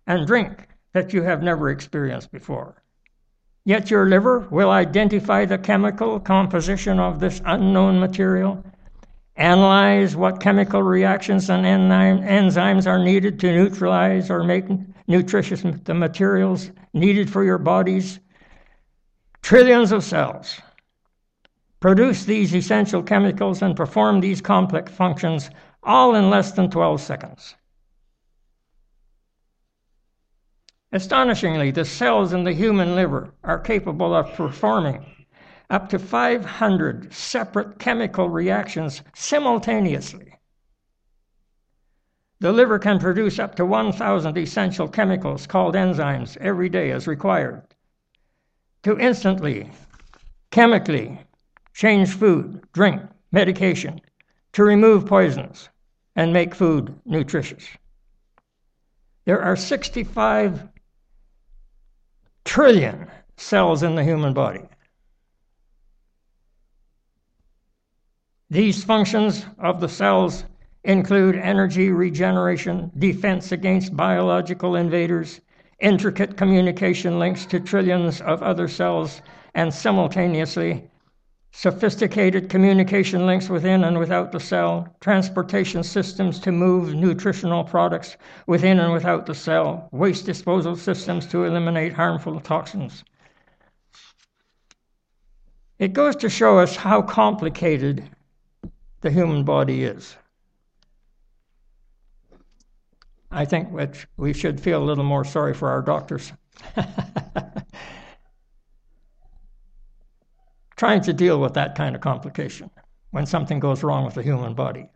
and 0.06 0.26
drink 0.26 0.68
that 0.92 1.12
you 1.12 1.22
have 1.22 1.42
never 1.42 1.70
experienced 1.70 2.30
before. 2.30 2.82
Yet 3.64 3.90
your 3.90 4.06
liver 4.06 4.40
will 4.50 4.70
identify 4.70 5.44
the 5.44 5.58
chemical 5.58 6.20
composition 6.20 7.00
of 7.00 7.18
this 7.18 7.40
unknown 7.46 7.98
material, 7.98 8.62
analyze 9.36 10.14
what 10.14 10.40
chemical 10.40 10.82
reactions 10.82 11.48
and 11.48 11.64
enzymes 11.64 12.86
are 12.86 13.02
needed 13.02 13.40
to 13.40 13.52
neutralize 13.52 14.30
or 14.30 14.44
make 14.44 14.66
nutritious 15.06 15.62
the 15.84 15.94
materials 15.94 16.70
needed 16.92 17.30
for 17.30 17.44
your 17.44 17.58
body's 17.58 18.20
trillions 19.42 19.92
of 19.92 20.04
cells 20.04 20.60
produce 21.84 22.24
these 22.24 22.54
essential 22.54 23.02
chemicals 23.02 23.60
and 23.60 23.76
perform 23.76 24.18
these 24.18 24.40
complex 24.40 24.90
functions 24.90 25.50
all 25.82 26.14
in 26.14 26.30
less 26.30 26.52
than 26.52 26.70
12 26.70 26.98
seconds. 26.98 27.56
Astonishingly, 30.92 31.70
the 31.72 31.84
cells 31.84 32.32
in 32.32 32.42
the 32.42 32.54
human 32.54 32.94
liver 32.94 33.34
are 33.42 33.58
capable 33.58 34.14
of 34.14 34.32
performing 34.32 35.04
up 35.68 35.90
to 35.90 35.98
500 35.98 37.12
separate 37.12 37.78
chemical 37.78 38.30
reactions 38.30 39.02
simultaneously. 39.14 40.32
The 42.40 42.52
liver 42.52 42.78
can 42.78 42.98
produce 42.98 43.38
up 43.38 43.56
to 43.56 43.66
1,000 43.66 44.38
essential 44.38 44.88
chemicals 44.88 45.46
called 45.46 45.74
enzymes 45.74 46.38
every 46.38 46.70
day 46.70 46.92
as 46.92 47.06
required 47.06 47.62
to 48.84 48.98
instantly, 48.98 49.70
chemically 50.50 51.20
change 51.74 52.10
food, 52.10 52.62
drink, 52.72 53.02
medication, 53.32 54.00
to 54.52 54.62
remove 54.62 55.04
poisons 55.04 55.68
and 56.16 56.32
make 56.32 56.54
food 56.54 56.94
nutritious. 57.04 57.66
There 59.24 59.42
are 59.42 59.56
65 59.56 60.68
trillion 62.44 63.10
cells 63.36 63.82
in 63.82 63.96
the 63.96 64.04
human 64.04 64.32
body. 64.32 64.62
These 68.50 68.84
functions 68.84 69.44
of 69.58 69.80
the 69.80 69.88
cells 69.88 70.44
include 70.84 71.34
energy 71.34 71.90
regeneration, 71.90 72.92
defense 72.98 73.50
against 73.50 73.96
biological 73.96 74.76
invaders, 74.76 75.40
intricate 75.80 76.36
communication 76.36 77.18
links 77.18 77.46
to 77.46 77.58
trillions 77.58 78.20
of 78.20 78.42
other 78.42 78.68
cells, 78.68 79.22
and 79.54 79.74
simultaneously 79.74 80.88
sophisticated 81.56 82.50
communication 82.50 83.26
links 83.26 83.48
within 83.48 83.84
and 83.84 83.96
without 83.96 84.32
the 84.32 84.40
cell, 84.40 84.88
transportation 85.00 85.84
systems 85.84 86.40
to 86.40 86.50
move 86.50 86.94
nutritional 86.94 87.62
products 87.62 88.16
within 88.48 88.80
and 88.80 88.92
without 88.92 89.24
the 89.24 89.34
cell, 89.34 89.88
waste 89.92 90.26
disposal 90.26 90.74
systems 90.74 91.26
to 91.26 91.44
eliminate 91.44 91.92
harmful 91.92 92.40
toxins. 92.40 93.04
It 95.78 95.92
goes 95.92 96.16
to 96.16 96.28
show 96.28 96.58
us 96.58 96.74
how 96.74 97.02
complicated 97.02 98.02
the 99.02 99.12
human 99.12 99.44
body 99.44 99.84
is. 99.84 100.16
I 103.30 103.44
think 103.44 103.68
we 104.16 104.32
should 104.32 104.60
feel 104.60 104.82
a 104.82 104.84
little 104.84 105.04
more 105.04 105.24
sorry 105.24 105.54
for 105.54 105.68
our 105.68 105.82
doctors. 105.82 106.32
trying 110.84 111.00
to 111.00 111.14
deal 111.14 111.40
with 111.40 111.54
that 111.54 111.74
kind 111.74 111.94
of 111.94 112.02
complication 112.02 112.68
when 113.10 113.24
something 113.24 113.58
goes 113.58 113.82
wrong 113.82 114.04
with 114.04 114.12
the 114.12 114.22
human 114.22 114.52
body, 114.52 114.86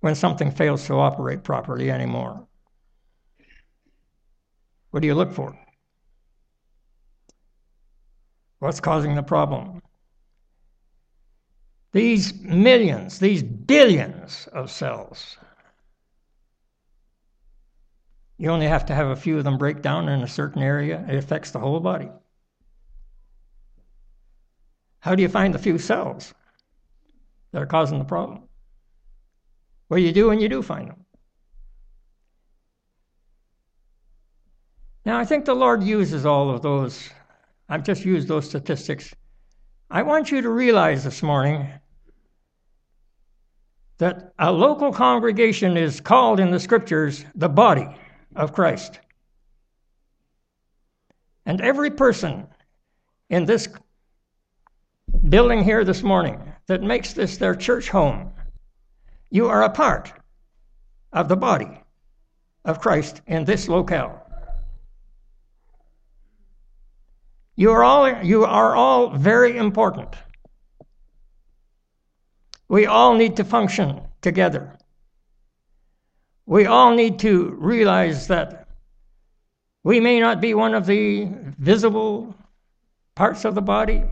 when 0.00 0.14
something 0.14 0.50
fails 0.50 0.86
to 0.86 0.92
operate 0.92 1.42
properly 1.42 1.90
anymore. 1.90 2.46
What 4.90 5.00
do 5.00 5.06
you 5.06 5.14
look 5.14 5.32
for? 5.32 5.58
What's 8.58 8.78
causing 8.78 9.14
the 9.14 9.22
problem? 9.22 9.80
These 11.92 12.34
millions, 12.42 13.20
these 13.20 13.42
billions 13.42 14.50
of 14.52 14.70
cells. 14.70 15.38
You 18.36 18.50
only 18.50 18.66
have 18.66 18.84
to 18.84 18.94
have 18.94 19.08
a 19.08 19.16
few 19.16 19.38
of 19.38 19.44
them 19.44 19.56
break 19.56 19.80
down 19.80 20.10
in 20.10 20.20
a 20.20 20.28
certain 20.28 20.62
area, 20.62 21.02
it 21.08 21.14
affects 21.14 21.52
the 21.52 21.58
whole 21.58 21.80
body. 21.80 22.10
How 25.00 25.14
do 25.14 25.22
you 25.22 25.28
find 25.28 25.54
the 25.54 25.58
few 25.58 25.78
cells 25.78 26.34
that 27.52 27.62
are 27.62 27.66
causing 27.66 27.98
the 27.98 28.04
problem? 28.04 28.44
Well, 29.88 29.98
you 29.98 30.12
do 30.12 30.28
when 30.28 30.40
you 30.40 30.48
do 30.48 30.62
find 30.62 30.88
them. 30.88 31.04
Now, 35.04 35.18
I 35.18 35.24
think 35.24 35.46
the 35.46 35.54
Lord 35.54 35.82
uses 35.82 36.26
all 36.26 36.50
of 36.50 36.62
those. 36.62 37.10
I've 37.68 37.82
just 37.82 38.04
used 38.04 38.28
those 38.28 38.46
statistics. 38.46 39.14
I 39.90 40.02
want 40.02 40.30
you 40.30 40.42
to 40.42 40.50
realize 40.50 41.02
this 41.02 41.22
morning 41.22 41.68
that 43.98 44.32
a 44.38 44.52
local 44.52 44.92
congregation 44.92 45.76
is 45.76 46.00
called 46.00 46.38
in 46.40 46.50
the 46.50 46.60
scriptures 46.60 47.24
the 47.34 47.48
body 47.48 47.86
of 48.36 48.52
Christ. 48.52 49.00
And 51.46 51.60
every 51.60 51.90
person 51.90 52.46
in 53.30 53.46
this 53.46 53.68
building 55.28 55.64
here 55.64 55.84
this 55.84 56.02
morning 56.02 56.40
that 56.66 56.82
makes 56.82 57.12
this 57.12 57.36
their 57.36 57.54
church 57.54 57.88
home, 57.88 58.32
you 59.30 59.46
are 59.48 59.62
a 59.62 59.70
part 59.70 60.12
of 61.12 61.28
the 61.28 61.36
body 61.36 61.80
of 62.64 62.80
Christ 62.80 63.20
in 63.26 63.44
this 63.44 63.68
locale. 63.68 64.26
You 67.56 67.72
are 67.72 67.84
all, 67.84 68.22
you 68.22 68.44
are 68.44 68.74
all 68.74 69.10
very 69.10 69.56
important. 69.56 70.14
We 72.68 72.86
all 72.86 73.14
need 73.14 73.36
to 73.36 73.44
function 73.44 74.00
together. 74.22 74.78
We 76.46 76.66
all 76.66 76.94
need 76.94 77.18
to 77.20 77.50
realize 77.58 78.28
that 78.28 78.68
we 79.82 80.00
may 80.00 80.20
not 80.20 80.40
be 80.40 80.54
one 80.54 80.74
of 80.74 80.86
the 80.86 81.28
visible 81.58 82.34
parts 83.14 83.44
of 83.44 83.54
the 83.54 83.62
body 83.62 84.04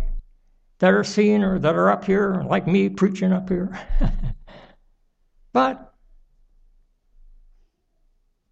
that 0.78 0.92
are 0.92 1.04
seen 1.04 1.42
or 1.42 1.58
that 1.58 1.74
are 1.74 1.90
up 1.90 2.04
here, 2.04 2.42
like 2.46 2.66
me 2.66 2.88
preaching 2.88 3.32
up 3.32 3.48
here. 3.48 3.78
but 5.52 5.94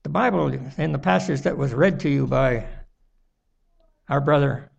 the 0.02 0.08
Bible, 0.08 0.48
in 0.78 0.92
the 0.92 0.98
passage 0.98 1.42
that 1.42 1.56
was 1.56 1.72
read 1.72 2.00
to 2.00 2.08
you 2.08 2.26
by 2.26 2.66
our 4.08 4.20
brother, 4.20 4.70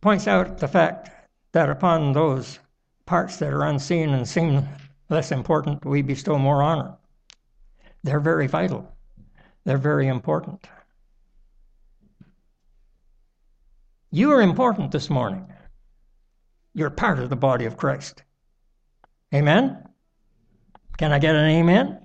points 0.00 0.26
out 0.26 0.58
the 0.58 0.68
fact 0.68 1.10
that 1.52 1.68
upon 1.68 2.12
those 2.12 2.58
parts 3.06 3.36
that 3.38 3.52
are 3.52 3.64
unseen 3.64 4.10
and 4.10 4.28
seem 4.28 4.68
less 5.08 5.32
important, 5.32 5.84
we 5.84 6.02
bestow 6.02 6.38
more 6.38 6.62
honor. 6.62 6.96
They're 8.02 8.20
very 8.20 8.46
vital, 8.46 8.92
they're 9.64 9.78
very 9.78 10.08
important. 10.08 10.66
You 14.12 14.32
are 14.32 14.42
important 14.42 14.90
this 14.90 15.08
morning. 15.08 15.46
You're 16.74 16.90
part 16.90 17.18
of 17.18 17.30
the 17.30 17.36
body 17.36 17.64
of 17.64 17.76
Christ. 17.76 18.22
Amen? 19.34 19.84
Can 20.98 21.12
I 21.12 21.18
get 21.18 21.34
an 21.34 21.46
amen? 21.46 22.00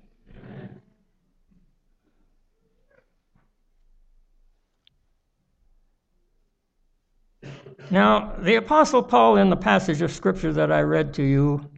Now, 7.91 8.35
the 8.39 8.55
Apostle 8.55 9.03
Paul, 9.03 9.37
in 9.37 9.49
the 9.49 9.55
passage 9.55 10.01
of 10.01 10.11
Scripture 10.11 10.51
that 10.53 10.71
I 10.71 10.81
read 10.81 11.13
to 11.15 11.23
you, 11.23 11.69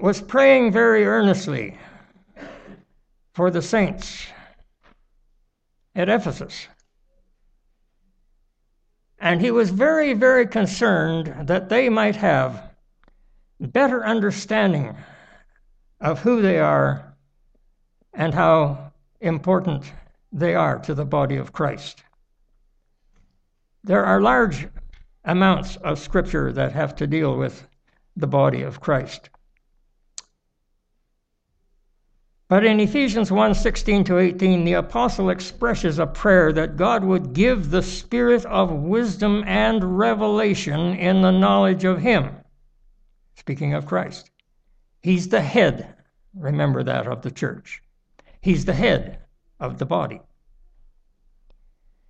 was 0.00 0.20
praying 0.20 0.72
very 0.72 1.04
earnestly 1.04 1.76
for 3.32 3.50
the 3.50 3.60
saints 3.60 4.26
at 5.94 6.08
Ephesus. 6.08 6.68
And 9.20 9.40
he 9.40 9.50
was 9.50 9.70
very, 9.70 10.14
very 10.14 10.46
concerned 10.46 11.46
that 11.46 11.68
they 11.68 11.88
might 11.88 12.16
have 12.16 12.70
better 13.60 14.04
understanding 14.04 14.96
of 16.00 16.20
who 16.20 16.40
they 16.40 16.58
are 16.58 17.14
and 18.14 18.32
how 18.32 18.92
important 19.20 19.92
they 20.32 20.54
are 20.54 20.78
to 20.78 20.94
the 20.94 21.04
body 21.04 21.36
of 21.36 21.52
Christ. 21.52 22.02
There 23.84 24.04
are 24.04 24.20
large 24.20 24.68
amounts 25.24 25.76
of 25.76 25.98
scripture 25.98 26.52
that 26.52 26.72
have 26.72 26.94
to 26.96 27.06
deal 27.06 27.36
with 27.36 27.66
the 28.16 28.26
body 28.26 28.62
of 28.62 28.80
Christ. 28.80 29.28
But 32.50 32.64
in 32.64 32.80
Ephesians 32.80 33.30
1 33.30 33.54
16 33.54 34.02
to 34.06 34.18
18, 34.18 34.64
the 34.64 34.72
apostle 34.72 35.30
expresses 35.30 36.00
a 36.00 36.06
prayer 36.06 36.52
that 36.52 36.76
God 36.76 37.04
would 37.04 37.32
give 37.32 37.70
the 37.70 37.80
spirit 37.80 38.44
of 38.44 38.72
wisdom 38.72 39.44
and 39.46 39.96
revelation 39.96 40.96
in 40.96 41.22
the 41.22 41.30
knowledge 41.30 41.84
of 41.84 42.00
Him. 42.00 42.34
Speaking 43.36 43.72
of 43.74 43.86
Christ, 43.86 44.32
He's 45.00 45.28
the 45.28 45.40
head, 45.40 45.94
remember 46.34 46.82
that, 46.82 47.06
of 47.06 47.22
the 47.22 47.30
church. 47.30 47.84
He's 48.40 48.64
the 48.64 48.74
head 48.74 49.20
of 49.60 49.78
the 49.78 49.86
body. 49.86 50.20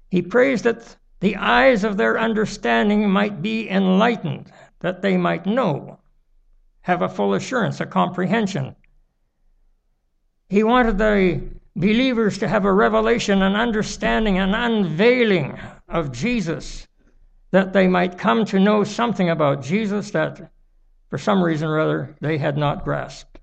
He 0.09 0.23
prays 0.23 0.63
that 0.63 0.97
the 1.21 1.37
eyes 1.37 1.85
of 1.85 1.99
their 1.99 2.19
understanding 2.19 3.11
might 3.11 3.43
be 3.43 3.69
enlightened, 3.69 4.51
that 4.79 5.03
they 5.03 5.19
might 5.19 5.45
know, 5.45 6.01
have 6.81 7.03
a 7.03 7.11
full 7.11 7.35
assurance, 7.35 7.79
a 7.79 7.85
comprehension 7.85 8.75
he 10.51 10.65
wanted 10.65 10.99
the 10.99 11.41
believers 11.77 12.39
to 12.39 12.49
have 12.49 12.65
a 12.65 12.73
revelation, 12.73 13.41
an 13.41 13.55
understanding, 13.55 14.39
an 14.39 14.53
unveiling 14.53 15.57
of 15.89 16.11
Jesus, 16.11 16.89
that 17.53 17.73
they 17.73 17.87
might 17.87 18.19
come 18.19 18.45
to 18.47 18.59
know 18.59 18.83
something 18.83 19.31
about 19.31 19.63
Jesus 19.63 20.11
that, 20.11 20.51
for 21.09 21.19
some 21.19 21.41
reason 21.41 21.69
or 21.69 21.79
other, 21.79 22.17
they 22.21 22.37
had 22.37 22.57
not 22.59 22.83
grasped. 22.83 23.39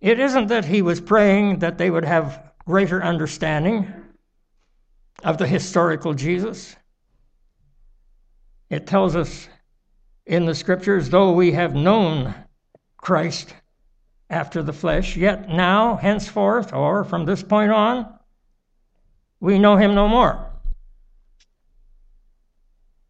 It 0.00 0.18
isn't 0.18 0.48
that 0.48 0.64
he 0.64 0.82
was 0.82 1.00
praying 1.00 1.60
that 1.60 1.78
they 1.78 1.90
would 1.90 2.04
have 2.04 2.42
greater 2.66 3.00
understanding 3.00 3.92
of 5.22 5.38
the 5.38 5.46
historical 5.46 6.14
Jesus. 6.14 6.74
It 8.68 8.88
tells 8.88 9.14
us 9.14 9.48
in 10.26 10.46
the 10.46 10.54
scriptures, 10.56 11.10
though 11.10 11.30
we 11.30 11.52
have 11.52 11.76
known 11.76 12.34
Christ 13.00 13.54
after 14.28 14.62
the 14.62 14.72
flesh, 14.72 15.16
yet 15.16 15.48
now, 15.48 15.96
henceforth, 15.96 16.72
or 16.72 17.04
from 17.04 17.24
this 17.24 17.42
point 17.42 17.72
on, 17.72 18.06
we 19.40 19.58
know 19.58 19.76
him 19.76 19.94
no 19.94 20.06
more. 20.06 20.46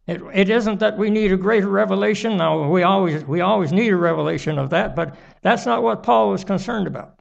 It, 0.07 0.21
it 0.33 0.49
isn't 0.49 0.79
that 0.79 0.97
we 0.97 1.09
need 1.09 1.31
a 1.31 1.37
greater 1.37 1.69
revelation. 1.69 2.37
Now, 2.37 2.67
we 2.67 2.83
always, 2.83 3.23
we 3.23 3.41
always 3.41 3.71
need 3.71 3.89
a 3.89 3.97
revelation 3.97 4.57
of 4.57 4.71
that, 4.71 4.95
but 4.95 5.15
that's 5.41 5.65
not 5.65 5.83
what 5.83 6.03
Paul 6.03 6.29
was 6.29 6.43
concerned 6.43 6.87
about. 6.87 7.19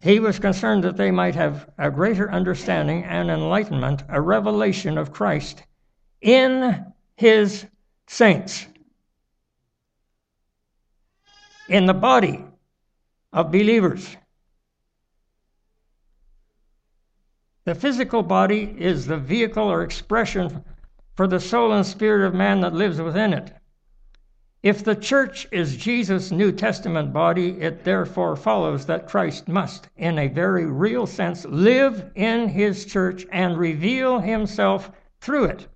He 0.00 0.18
was 0.18 0.40
concerned 0.40 0.82
that 0.82 0.96
they 0.96 1.12
might 1.12 1.36
have 1.36 1.70
a 1.78 1.90
greater 1.90 2.28
understanding 2.30 3.04
and 3.04 3.30
enlightenment, 3.30 4.02
a 4.08 4.20
revelation 4.20 4.98
of 4.98 5.12
Christ 5.12 5.62
in 6.20 6.84
his 7.14 7.66
saints 8.06 8.66
in 11.68 11.86
the 11.86 11.94
body 11.94 12.44
of 13.32 13.50
believers. 13.50 14.16
The 17.64 17.74
physical 17.74 18.22
body 18.22 18.74
is 18.78 19.06
the 19.06 19.16
vehicle 19.16 19.70
or 19.70 19.82
expression 19.82 20.64
for 21.14 21.26
the 21.26 21.40
soul 21.40 21.72
and 21.72 21.86
spirit 21.86 22.26
of 22.26 22.34
man 22.34 22.60
that 22.60 22.74
lives 22.74 23.00
within 23.00 23.32
it. 23.32 23.52
If 24.62 24.84
the 24.84 24.94
church 24.94 25.46
is 25.50 25.76
Jesus' 25.76 26.30
New 26.30 26.52
Testament 26.52 27.12
body, 27.12 27.60
it 27.60 27.84
therefore 27.84 28.36
follows 28.36 28.86
that 28.86 29.08
Christ 29.08 29.48
must, 29.48 29.88
in 29.96 30.18
a 30.18 30.28
very 30.28 30.66
real 30.66 31.06
sense, 31.06 31.44
live 31.44 32.12
in 32.14 32.48
his 32.48 32.84
church 32.84 33.26
and 33.32 33.58
reveal 33.58 34.20
himself 34.20 34.90
through 35.20 35.44
it. 35.44 35.68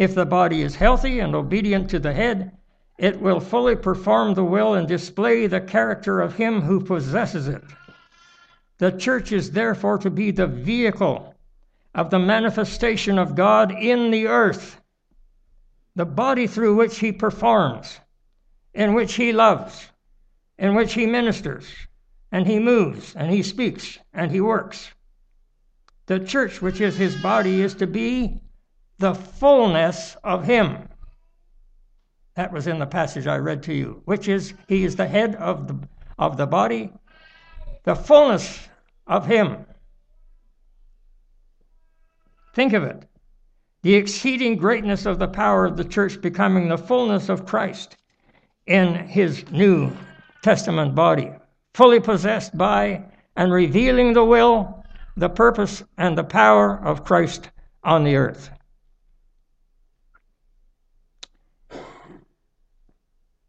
If 0.00 0.14
the 0.14 0.24
body 0.24 0.62
is 0.62 0.76
healthy 0.76 1.20
and 1.20 1.34
obedient 1.34 1.90
to 1.90 1.98
the 1.98 2.14
head, 2.14 2.56
it 2.96 3.20
will 3.20 3.38
fully 3.38 3.76
perform 3.76 4.32
the 4.32 4.42
will 4.46 4.72
and 4.72 4.88
display 4.88 5.46
the 5.46 5.60
character 5.60 6.22
of 6.22 6.36
him 6.36 6.62
who 6.62 6.80
possesses 6.80 7.48
it. 7.48 7.62
The 8.78 8.92
church 8.92 9.30
is 9.30 9.50
therefore 9.50 9.98
to 9.98 10.08
be 10.08 10.30
the 10.30 10.46
vehicle 10.46 11.34
of 11.94 12.08
the 12.08 12.18
manifestation 12.18 13.18
of 13.18 13.34
God 13.34 13.72
in 13.72 14.10
the 14.10 14.26
earth, 14.26 14.80
the 15.94 16.06
body 16.06 16.46
through 16.46 16.76
which 16.76 17.00
he 17.00 17.12
performs, 17.12 18.00
in 18.72 18.94
which 18.94 19.16
he 19.16 19.34
loves, 19.34 19.90
in 20.58 20.74
which 20.74 20.94
he 20.94 21.04
ministers, 21.04 21.66
and 22.32 22.46
he 22.46 22.58
moves, 22.58 23.14
and 23.14 23.30
he 23.30 23.42
speaks, 23.42 23.98
and 24.14 24.30
he 24.30 24.40
works. 24.40 24.92
The 26.06 26.20
church, 26.20 26.62
which 26.62 26.80
is 26.80 26.96
his 26.96 27.20
body, 27.20 27.60
is 27.60 27.74
to 27.74 27.86
be 27.86 28.40
the 29.00 29.14
fullness 29.14 30.16
of 30.22 30.44
Him. 30.44 30.88
That 32.36 32.52
was 32.52 32.66
in 32.66 32.78
the 32.78 32.86
passage 32.86 33.26
I 33.26 33.38
read 33.38 33.62
to 33.64 33.74
you, 33.74 34.02
which 34.04 34.28
is 34.28 34.54
He 34.68 34.84
is 34.84 34.96
the 34.96 35.08
head 35.08 35.34
of 35.36 35.66
the, 35.66 35.88
of 36.18 36.36
the 36.36 36.46
body, 36.46 36.92
the 37.84 37.94
fullness 37.94 38.68
of 39.06 39.26
Him. 39.26 39.64
Think 42.54 42.74
of 42.74 42.84
it 42.84 43.06
the 43.82 43.94
exceeding 43.94 44.56
greatness 44.56 45.06
of 45.06 45.18
the 45.18 45.28
power 45.28 45.64
of 45.64 45.78
the 45.78 45.84
church 45.84 46.20
becoming 46.20 46.68
the 46.68 46.76
fullness 46.76 47.30
of 47.30 47.46
Christ 47.46 47.96
in 48.66 48.94
His 48.94 49.50
New 49.50 49.96
Testament 50.42 50.94
body, 50.94 51.32
fully 51.72 52.00
possessed 52.00 52.56
by 52.58 53.02
and 53.36 53.50
revealing 53.50 54.12
the 54.12 54.24
will, 54.24 54.84
the 55.16 55.30
purpose, 55.30 55.82
and 55.96 56.18
the 56.18 56.24
power 56.24 56.78
of 56.84 57.04
Christ 57.04 57.48
on 57.82 58.04
the 58.04 58.16
earth. 58.16 58.50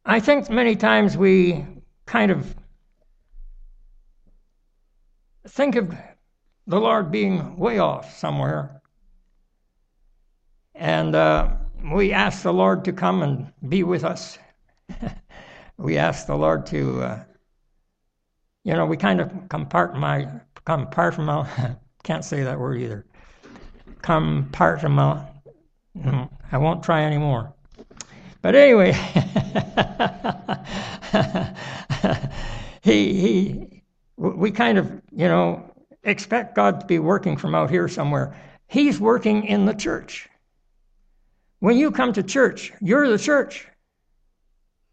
I 0.06 0.20
think 0.20 0.50
many 0.50 0.76
times 0.76 1.16
we 1.16 1.64
kind 2.08 2.32
of 2.32 2.56
think 5.48 5.76
of 5.76 5.94
the 6.66 6.80
Lord 6.80 7.12
being 7.12 7.56
way 7.58 7.78
off 7.78 8.18
somewhere. 8.18 8.82
And 10.74 11.16
uh, 11.16 11.52
we 11.94 12.14
ask 12.14 12.42
the 12.42 12.54
Lord 12.54 12.84
to 12.86 12.94
come 12.94 13.22
and 13.22 13.54
be 13.70 13.84
with 13.84 14.04
us. 14.04 14.40
we 15.78 15.98
ask 15.98 16.26
the 16.26 16.36
Lord 16.36 16.66
to, 16.68 17.02
uh, 17.04 17.24
you 18.64 18.74
know, 18.74 18.88
we 18.88 18.98
kind 18.98 19.22
of 19.22 19.32
compartment, 19.50 20.42
compartment, 20.66 21.48
can't 22.04 22.26
say 22.26 22.42
that 22.44 22.60
word 22.60 22.82
either. 22.82 23.06
Compartment, 24.02 25.28
hmm, 26.02 26.24
I 26.52 26.58
won't 26.58 26.84
try 26.84 27.04
anymore. 27.04 27.54
But 28.42 28.56
anyway, 28.56 28.94
he, 32.82 33.22
he, 33.22 33.84
we 34.18 34.52
kind 34.52 34.78
of, 34.78 34.92
you 35.12 35.28
know, 35.28 35.72
expect 36.04 36.56
God 36.56 36.80
to 36.80 36.86
be 36.86 37.00
working 37.00 37.38
from 37.38 37.54
out 37.54 37.70
here 37.70 37.88
somewhere. 37.88 38.36
He's 38.68 39.00
working 39.00 39.46
in 39.46 39.66
the 39.66 39.74
church. 39.74 40.28
When 41.60 41.78
you 41.78 41.92
come 41.92 42.14
to 42.14 42.24
church, 42.24 42.74
you're 42.82 43.08
the 43.08 43.20
church. 43.20 43.68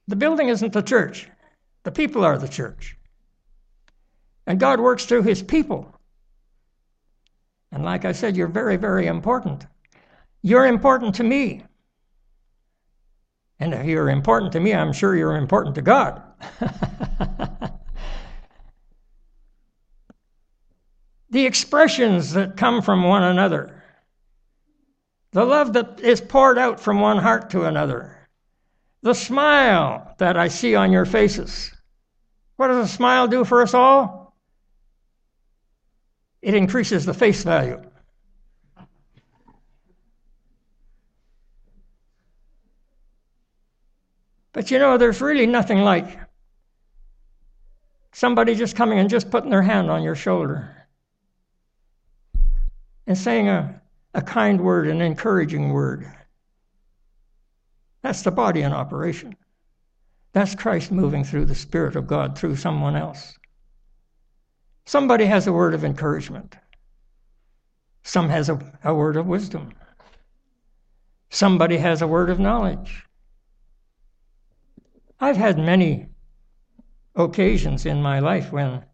The 0.09 0.17
building 0.17 0.49
isn't 0.49 0.73
the 0.73 0.83
church, 0.83 1.29
the 1.85 1.93
people 1.93 2.25
are 2.25 2.39
the 2.39 2.49
church. 2.49 2.97
And 4.47 4.59
God 4.59 4.81
works 4.81 5.05
through 5.05 5.23
his 5.23 5.43
people. 5.43 5.95
And 7.71 7.85
like 7.85 8.07
I 8.07 8.13
said, 8.13 8.37
you're 8.37 8.49
very, 8.49 8.77
very 8.77 9.07
important. 9.07 9.67
You're 10.43 10.67
important 10.67 11.15
to 11.17 11.25
me. 11.25 11.63
And 13.61 13.75
if 13.75 13.87
you're 13.87 14.09
important 14.09 14.53
to 14.53 14.61
me, 14.61 14.73
I'm 14.73 14.92
sure 14.92 15.16
you're 15.16 15.37
important 15.37 15.75
to 15.77 15.83
God. 15.83 16.23
the 21.31 21.44
expressions 21.44 22.33
that 22.35 22.57
come 22.57 22.83
from 22.83 23.03
one 23.03 23.25
another, 23.25 23.83
the 25.33 25.44
love 25.44 25.73
that 25.73 26.01
is 26.01 26.21
poured 26.21 26.59
out 26.59 26.79
from 26.79 27.01
one 27.01 27.18
heart 27.18 27.51
to 27.51 27.64
another, 27.64 28.29
the 29.03 29.14
smile 29.14 30.14
that 30.18 30.37
I 30.37 30.49
see 30.49 30.75
on 30.75 30.92
your 30.92 31.05
faces. 31.05 31.73
What 32.57 32.68
does 32.68 32.88
a 32.90 32.92
smile 32.92 33.27
do 33.29 33.44
for 33.44 33.62
us 33.62 33.75
all? 33.75 34.37
It 36.42 36.55
increases 36.55 37.05
the 37.05 37.14
face 37.14 37.42
value. 37.42 37.83
But 44.59 44.73
you 44.73 44.81
know, 44.81 44.99
there's 44.99 45.21
really 45.21 45.47
nothing 45.47 45.83
like 45.83 46.18
somebody 48.11 48.57
just 48.57 48.75
coming 48.75 48.99
and 48.99 49.09
just 49.09 49.31
putting 49.31 49.51
their 49.51 49.62
hand 49.62 49.88
on 49.88 50.03
your 50.03 50.16
shoulder 50.16 50.85
and 53.07 53.16
saying 53.16 53.47
a, 53.47 53.81
a 54.14 54.21
kind 54.21 54.61
word, 54.61 54.88
an 54.88 55.01
encouraging 55.01 55.73
word. 55.73 56.11
That's 58.03 58.23
the 58.23 58.33
body 58.33 58.62
in 58.62 58.73
operation. 58.73 59.37
That's 60.33 60.57
Christ 60.57 60.90
moving 60.90 61.23
through 61.23 61.44
the 61.44 61.55
Spirit 61.55 61.94
of 61.94 62.09
God 62.09 62.37
through 62.37 62.57
someone 62.57 62.97
else. 62.97 63.38
Somebody 64.87 65.27
has 65.27 65.47
a 65.47 65.53
word 65.53 65.73
of 65.73 65.85
encouragement. 65.85 66.57
Some 68.03 68.29
has 68.29 68.49
a, 68.49 68.59
a 68.83 68.92
word 68.92 69.16
of 69.16 69.29
wisdom. 69.29 69.73
Somebody 71.31 71.77
has 71.77 72.03
a 72.03 72.09
word 72.09 72.29
of 72.29 72.40
knowledge. 72.40 73.05
I've 75.20 75.37
had 75.37 75.59
many 75.59 76.07
occasions 77.16 77.87
in 77.87 78.00
my 78.00 78.20
life 78.20 78.52
when 78.52 78.85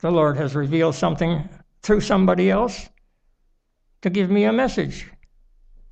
the 0.00 0.10
Lord 0.10 0.36
has 0.36 0.54
revealed 0.54 0.94
something 0.94 1.48
through 1.82 2.02
somebody 2.02 2.50
else 2.50 2.88
to 4.02 4.10
give 4.10 4.30
me 4.30 4.44
a 4.44 4.52
message. 4.52 5.10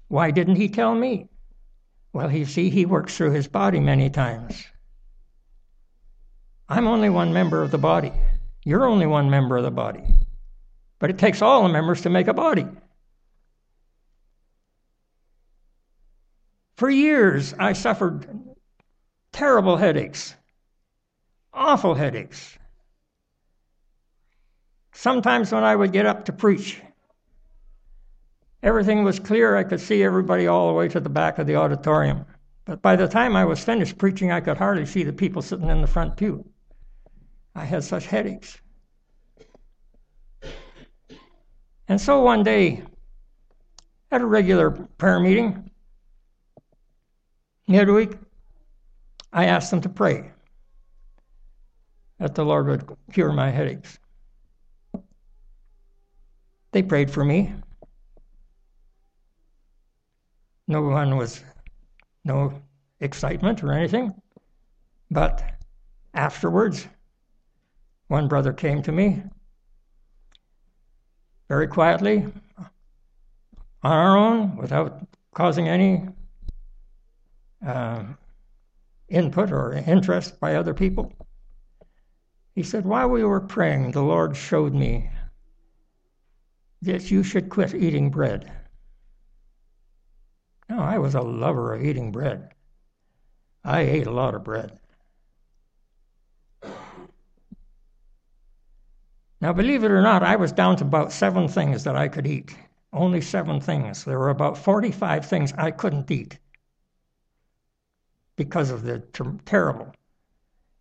Why 0.09 0.31
didn't 0.31 0.57
he 0.57 0.69
tell 0.69 0.95
me? 0.95 1.29
Well, 2.13 2.31
you 2.31 2.45
see, 2.45 2.69
he 2.69 2.85
works 2.85 3.17
through 3.17 3.33
his 3.33 3.49
body 3.49 3.81
many 3.81 4.11
times. 4.11 4.65
I'm 6.69 6.87
only 6.87 7.11
one 7.11 7.33
member 7.33 7.63
of 7.63 7.71
the 7.71 7.79
body. 7.79 8.13
You're 8.65 8.87
only 8.87 9.07
one 9.07 9.31
member 9.31 9.57
of 9.57 9.65
the 9.65 9.71
body. 9.71 10.05
But 10.99 11.11
it 11.11 11.19
takes 11.19 11.43
all 11.43 11.63
the 11.63 11.69
members 11.71 12.03
to 12.03 12.11
make 12.11 12.29
a 12.29 12.35
body. 12.35 12.67
For 16.77 16.91
years, 16.91 17.55
I 17.59 17.73
suffered 17.73 18.54
terrible 19.35 19.77
headaches, 19.77 20.35
awful 21.53 21.95
headaches. 21.95 22.59
Sometimes 24.93 25.53
when 25.53 25.65
I 25.65 25.77
would 25.77 25.93
get 25.93 26.07
up 26.07 26.25
to 26.25 26.33
preach, 26.33 26.81
Everything 28.65 29.05
was 29.05 29.21
clear. 29.21 29.57
I 29.57 29.63
could 29.63 29.79
see 29.79 30.03
everybody 30.03 30.47
all 30.47 30.69
the 30.69 30.73
way 30.73 30.89
to 30.89 30.99
the 30.99 31.11
back 31.11 31.39
of 31.39 31.47
the 31.47 31.55
auditorium. 31.55 32.25
But 32.65 32.81
by 32.81 32.97
the 32.97 33.07
time 33.07 33.37
I 33.37 33.45
was 33.45 33.63
finished 33.63 33.99
preaching, 33.99 34.33
I 34.33 34.41
could 34.41 34.57
hardly 34.57 34.87
see 34.87 35.05
the 35.05 35.13
people 35.13 35.43
sitting 35.43 35.69
in 35.69 35.83
the 35.83 35.87
front 35.87 36.17
pew. 36.17 36.49
I 37.55 37.67
had 37.67 37.85
such 37.85 38.07
headaches. 38.07 38.59
And 41.89 42.01
so 42.01 42.23
one 42.23 42.43
day, 42.43 42.83
at 44.11 44.23
a 44.23 44.27
regular 44.27 44.71
prayer 44.71 45.21
meeting, 45.21 45.71
midweek, 47.69 48.17
I 49.35 49.47
asked 49.47 49.73
them 49.73 49.81
to 49.81 49.89
pray 49.89 50.31
that 52.21 52.37
the 52.37 52.45
Lord 52.45 52.69
would 52.69 52.97
cure 53.13 53.33
my 53.33 53.51
headaches. 53.51 53.99
They 56.71 56.85
prayed 56.85 57.11
for 57.11 57.25
me. 57.25 57.53
No 60.69 60.83
one 60.83 61.17
was, 61.17 61.43
no 62.25 62.63
excitement 63.01 63.65
or 63.65 63.73
anything. 63.73 64.15
But 65.11 65.43
afterwards, 66.15 66.87
one 68.07 68.29
brother 68.29 68.53
came 68.53 68.83
to 68.85 68.93
me 68.93 69.25
very 71.49 71.67
quietly, 71.67 72.27
on 73.83 73.93
our 73.93 74.17
own, 74.17 74.57
without 74.57 75.07
causing 75.35 75.69
any 75.69 76.07
uh, 77.67 78.05
input 79.09 79.53
or 79.53 79.73
interest 79.73 80.41
by 80.41 80.55
other 80.55 80.75
people. 80.75 81.13
He 82.55 82.63
said, 82.63 82.85
While 82.85 83.09
we 83.11 83.25
were 83.25 83.41
praying, 83.41 83.91
the 83.91 84.03
Lord 84.03 84.37
showed 84.37 84.75
me 84.75 85.11
that 86.83 87.11
you 87.11 87.23
should 87.23 87.49
quit 87.49 87.75
eating 87.75 88.11
bread. 88.11 88.51
Now, 90.69 90.83
I 90.83 90.99
was 90.99 91.15
a 91.15 91.21
lover 91.21 91.75
of 91.75 91.85
eating 91.85 92.13
bread. 92.13 92.55
I 93.65 93.81
ate 93.81 94.07
a 94.07 94.13
lot 94.13 94.35
of 94.35 94.45
bread. 94.45 94.79
Now, 99.41 99.53
believe 99.53 99.85
it 99.85 99.91
or 99.91 100.01
not, 100.01 100.23
I 100.23 100.37
was 100.37 100.53
down 100.53 100.77
to 100.77 100.85
about 100.85 101.13
seven 101.13 101.49
things 101.49 101.85
that 101.85 101.97
I 101.97 102.09
could 102.09 102.27
eat. 102.27 102.57
Only 102.93 103.21
seven 103.21 103.61
things. 103.61 104.05
There 104.05 104.19
were 104.19 104.31
about 104.31 104.57
45 104.57 105.27
things 105.27 105.53
I 105.59 105.71
couldn't 105.71 106.11
eat 106.11 106.39
because 108.37 108.71
of 108.71 108.83
the 108.83 109.01
ter- 109.01 109.37
terrible 109.45 109.93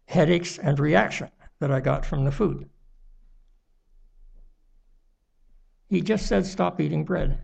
headaches 0.06 0.58
and 0.58 0.80
reaction 0.80 1.30
that 1.60 1.72
I 1.72 1.80
got 1.80 2.06
from 2.06 2.26
the 2.26 2.32
food. 2.32 2.70
He 5.88 6.02
just 6.02 6.28
said, 6.28 6.46
Stop 6.46 6.82
eating 6.82 7.04
bread 7.04 7.40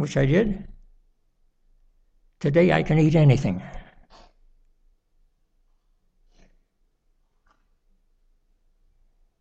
which 0.00 0.16
I 0.16 0.24
did. 0.24 0.66
Today 2.40 2.72
I 2.72 2.82
can 2.82 2.98
eat 2.98 3.14
anything. 3.14 3.62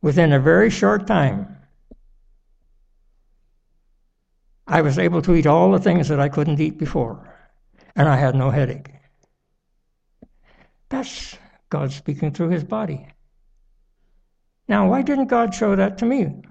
Within 0.02 0.34
a 0.34 0.40
very 0.40 0.70
short 0.70 1.08
time, 1.08 1.58
I 4.68 4.82
was 4.82 5.00
able 5.00 5.22
to 5.22 5.34
eat 5.34 5.48
all 5.48 5.72
the 5.72 5.80
things 5.80 6.10
that 6.10 6.20
I 6.20 6.28
couldn't 6.28 6.60
eat 6.60 6.78
before, 6.78 7.29
and 8.00 8.08
I 8.08 8.16
had 8.16 8.34
no 8.34 8.50
headache. 8.50 8.88
That's 10.88 11.38
God 11.70 11.92
speaking 11.92 12.32
through 12.32 12.50
his 12.50 12.64
body. 12.64 13.06
Now, 14.70 14.90
why 14.90 15.02
didn't 15.02 15.28
God 15.28 15.54
show 15.54 15.76
that 15.76 15.98
to 15.98 16.06
me? 16.06 16.42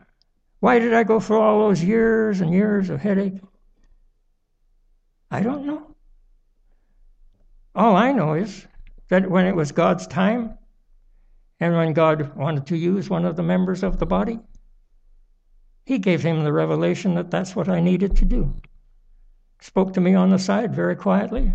Why 0.60 0.78
did 0.78 0.92
I 0.92 1.04
go 1.04 1.18
through 1.20 1.40
all 1.40 1.60
those 1.60 1.82
years 1.82 2.42
and 2.42 2.52
years 2.52 2.90
of 2.90 3.00
headache? 3.00 3.40
I 5.30 5.40
don't 5.40 5.64
know. 5.64 5.96
All 7.74 7.96
I 7.96 8.12
know 8.12 8.34
is 8.34 8.66
that 9.08 9.30
when 9.30 9.46
it 9.46 9.56
was 9.56 9.72
God's 9.72 10.06
time, 10.06 10.58
and 11.60 11.74
when 11.74 11.94
God 11.94 12.36
wanted 12.36 12.66
to 12.66 12.76
use 12.76 13.08
one 13.08 13.24
of 13.24 13.36
the 13.36 13.42
members 13.42 13.82
of 13.82 13.98
the 13.98 14.06
body, 14.06 14.38
He 15.86 15.98
gave 15.98 16.22
him 16.22 16.44
the 16.44 16.52
revelation 16.52 17.14
that 17.14 17.30
that's 17.30 17.56
what 17.56 17.70
I 17.70 17.80
needed 17.80 18.16
to 18.18 18.26
do. 18.26 18.54
Spoke 19.60 19.92
to 19.94 20.00
me 20.00 20.14
on 20.14 20.30
the 20.30 20.38
side 20.38 20.74
very 20.74 20.96
quietly. 20.96 21.52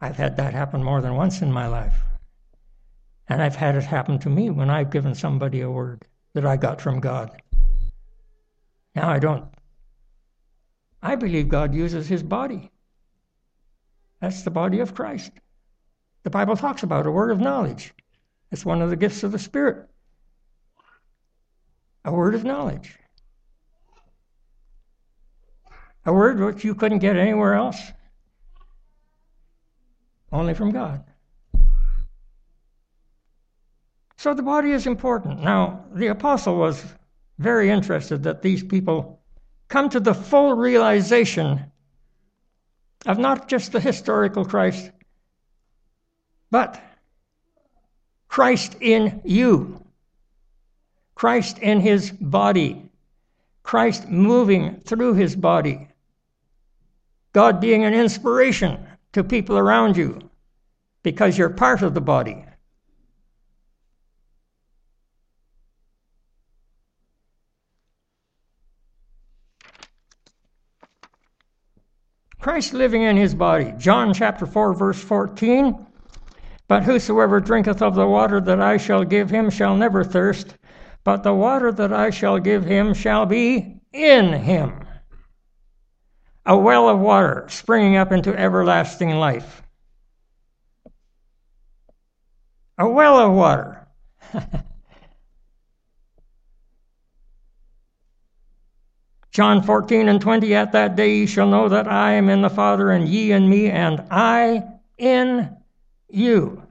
I've 0.00 0.16
had 0.16 0.36
that 0.36 0.54
happen 0.54 0.84
more 0.84 1.00
than 1.00 1.16
once 1.16 1.42
in 1.42 1.50
my 1.50 1.66
life. 1.66 1.98
And 3.28 3.42
I've 3.42 3.56
had 3.56 3.74
it 3.74 3.84
happen 3.84 4.18
to 4.20 4.30
me 4.30 4.50
when 4.50 4.70
I've 4.70 4.90
given 4.90 5.14
somebody 5.14 5.60
a 5.60 5.70
word 5.70 6.06
that 6.34 6.46
I 6.46 6.56
got 6.56 6.80
from 6.80 7.00
God. 7.00 7.42
Now 8.94 9.10
I 9.10 9.18
don't. 9.18 9.46
I 11.02 11.16
believe 11.16 11.48
God 11.48 11.74
uses 11.74 12.08
his 12.08 12.22
body. 12.22 12.70
That's 14.20 14.42
the 14.42 14.50
body 14.50 14.80
of 14.80 14.94
Christ. 14.94 15.32
The 16.22 16.30
Bible 16.30 16.56
talks 16.56 16.82
about 16.82 17.06
a 17.06 17.10
word 17.10 17.30
of 17.30 17.40
knowledge. 17.40 17.94
It's 18.50 18.64
one 18.64 18.82
of 18.82 18.90
the 18.90 18.96
gifts 18.96 19.22
of 19.22 19.32
the 19.32 19.38
Spirit. 19.38 19.88
A 22.04 22.12
word 22.12 22.34
of 22.34 22.44
knowledge. 22.44 22.98
A 26.06 26.12
word 26.12 26.38
which 26.38 26.64
you 26.64 26.74
couldn't 26.74 27.00
get 27.00 27.16
anywhere 27.16 27.54
else, 27.54 27.80
only 30.30 30.54
from 30.54 30.70
God. 30.70 31.04
So 34.16 34.32
the 34.32 34.42
body 34.42 34.70
is 34.70 34.86
important. 34.86 35.42
Now, 35.42 35.84
the 35.92 36.06
apostle 36.06 36.56
was 36.56 36.84
very 37.38 37.70
interested 37.70 38.22
that 38.22 38.42
these 38.42 38.62
people 38.62 39.20
come 39.68 39.88
to 39.90 40.00
the 40.00 40.14
full 40.14 40.54
realization 40.54 41.70
of 43.04 43.18
not 43.18 43.48
just 43.48 43.72
the 43.72 43.80
historical 43.80 44.44
Christ, 44.44 44.90
but 46.50 46.80
Christ 48.28 48.76
in 48.80 49.20
you, 49.24 49.84
Christ 51.14 51.58
in 51.58 51.80
his 51.80 52.10
body, 52.10 52.90
Christ 53.62 54.08
moving 54.08 54.80
through 54.80 55.14
his 55.14 55.34
body, 55.34 55.88
God 57.36 57.60
being 57.60 57.84
an 57.84 57.92
inspiration 57.92 58.86
to 59.12 59.22
people 59.22 59.58
around 59.58 59.94
you 59.98 60.30
because 61.02 61.36
you're 61.36 61.50
part 61.50 61.82
of 61.82 61.92
the 61.92 62.00
body. 62.00 62.46
Christ 72.40 72.72
living 72.72 73.02
in 73.02 73.18
his 73.18 73.34
body. 73.34 73.74
John 73.76 74.14
chapter 74.14 74.46
4, 74.46 74.72
verse 74.72 74.98
14. 75.02 75.86
But 76.68 76.84
whosoever 76.84 77.38
drinketh 77.40 77.82
of 77.82 77.96
the 77.96 78.06
water 78.06 78.40
that 78.40 78.62
I 78.62 78.78
shall 78.78 79.04
give 79.04 79.28
him 79.28 79.50
shall 79.50 79.76
never 79.76 80.02
thirst, 80.02 80.56
but 81.04 81.22
the 81.22 81.34
water 81.34 81.70
that 81.70 81.92
I 81.92 82.08
shall 82.08 82.38
give 82.38 82.64
him 82.64 82.94
shall 82.94 83.26
be 83.26 83.82
in 83.92 84.32
him. 84.32 84.85
A 86.46 86.56
well 86.56 86.88
of 86.88 87.00
water 87.00 87.46
springing 87.48 87.96
up 87.96 88.12
into 88.12 88.32
everlasting 88.34 89.10
life. 89.10 89.62
A 92.78 92.88
well 92.88 93.18
of 93.18 93.32
water. 93.32 93.88
John 99.36 99.62
14 99.62 100.08
and 100.08 100.20
20, 100.20 100.54
at 100.54 100.72
that 100.72 100.96
day 100.96 101.16
ye 101.16 101.26
shall 101.26 101.48
know 101.48 101.68
that 101.68 101.86
I 101.88 102.12
am 102.12 102.30
in 102.30 102.40
the 102.40 102.48
Father, 102.48 102.90
and 102.90 103.06
ye 103.06 103.32
in 103.32 103.50
me, 103.50 103.68
and 103.70 104.02
I 104.10 104.62
in 104.96 105.54
you. 106.08 106.62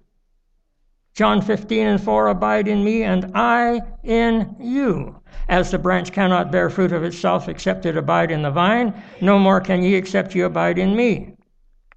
John 1.14 1.44
15 1.44 1.86
and 1.86 2.02
4, 2.02 2.30
abide 2.30 2.68
in 2.68 2.84
me, 2.84 3.04
and 3.04 3.34
I 3.36 3.82
in 4.04 4.56
you. 4.60 5.22
As 5.50 5.70
the 5.70 5.78
branch 5.78 6.14
cannot 6.14 6.50
bear 6.50 6.70
fruit 6.70 6.94
of 6.94 7.04
itself 7.04 7.50
except 7.50 7.86
it 7.86 7.98
abide 7.98 8.32
in 8.32 8.44
the 8.44 8.52
vine, 8.52 8.94
no 9.20 9.38
more 9.38 9.60
can 9.60 9.84
ye 9.84 9.96
except 9.96 10.34
ye 10.34 10.40
abide 10.42 10.78
in 10.78 10.96
me. 10.96 11.34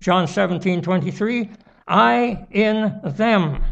John 0.00 0.26
17, 0.26 0.82
23, 0.82 1.50
I 1.86 2.46
in 2.50 3.00
them, 3.04 3.62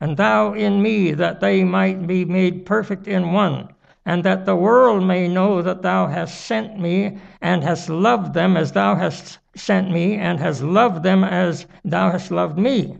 and 0.00 0.16
thou 0.16 0.54
in 0.54 0.80
me, 0.80 1.12
that 1.12 1.40
they 1.40 1.64
might 1.64 2.06
be 2.06 2.24
made 2.24 2.64
perfect 2.64 3.06
in 3.06 3.32
one 3.32 3.68
and 4.04 4.24
that 4.24 4.46
the 4.46 4.56
world 4.56 5.04
may 5.04 5.28
know 5.28 5.62
that 5.62 5.82
thou 5.82 6.06
hast 6.06 6.40
sent 6.40 6.78
me 6.78 7.18
and 7.40 7.62
hast 7.62 7.88
loved 7.88 8.34
them 8.34 8.56
as 8.56 8.72
thou 8.72 8.94
hast 8.94 9.38
sent 9.54 9.90
me 9.90 10.14
and 10.16 10.40
hast 10.40 10.62
loved 10.62 11.02
them 11.02 11.22
as 11.22 11.66
thou 11.84 12.10
hast 12.10 12.30
loved 12.30 12.58
me 12.58 12.96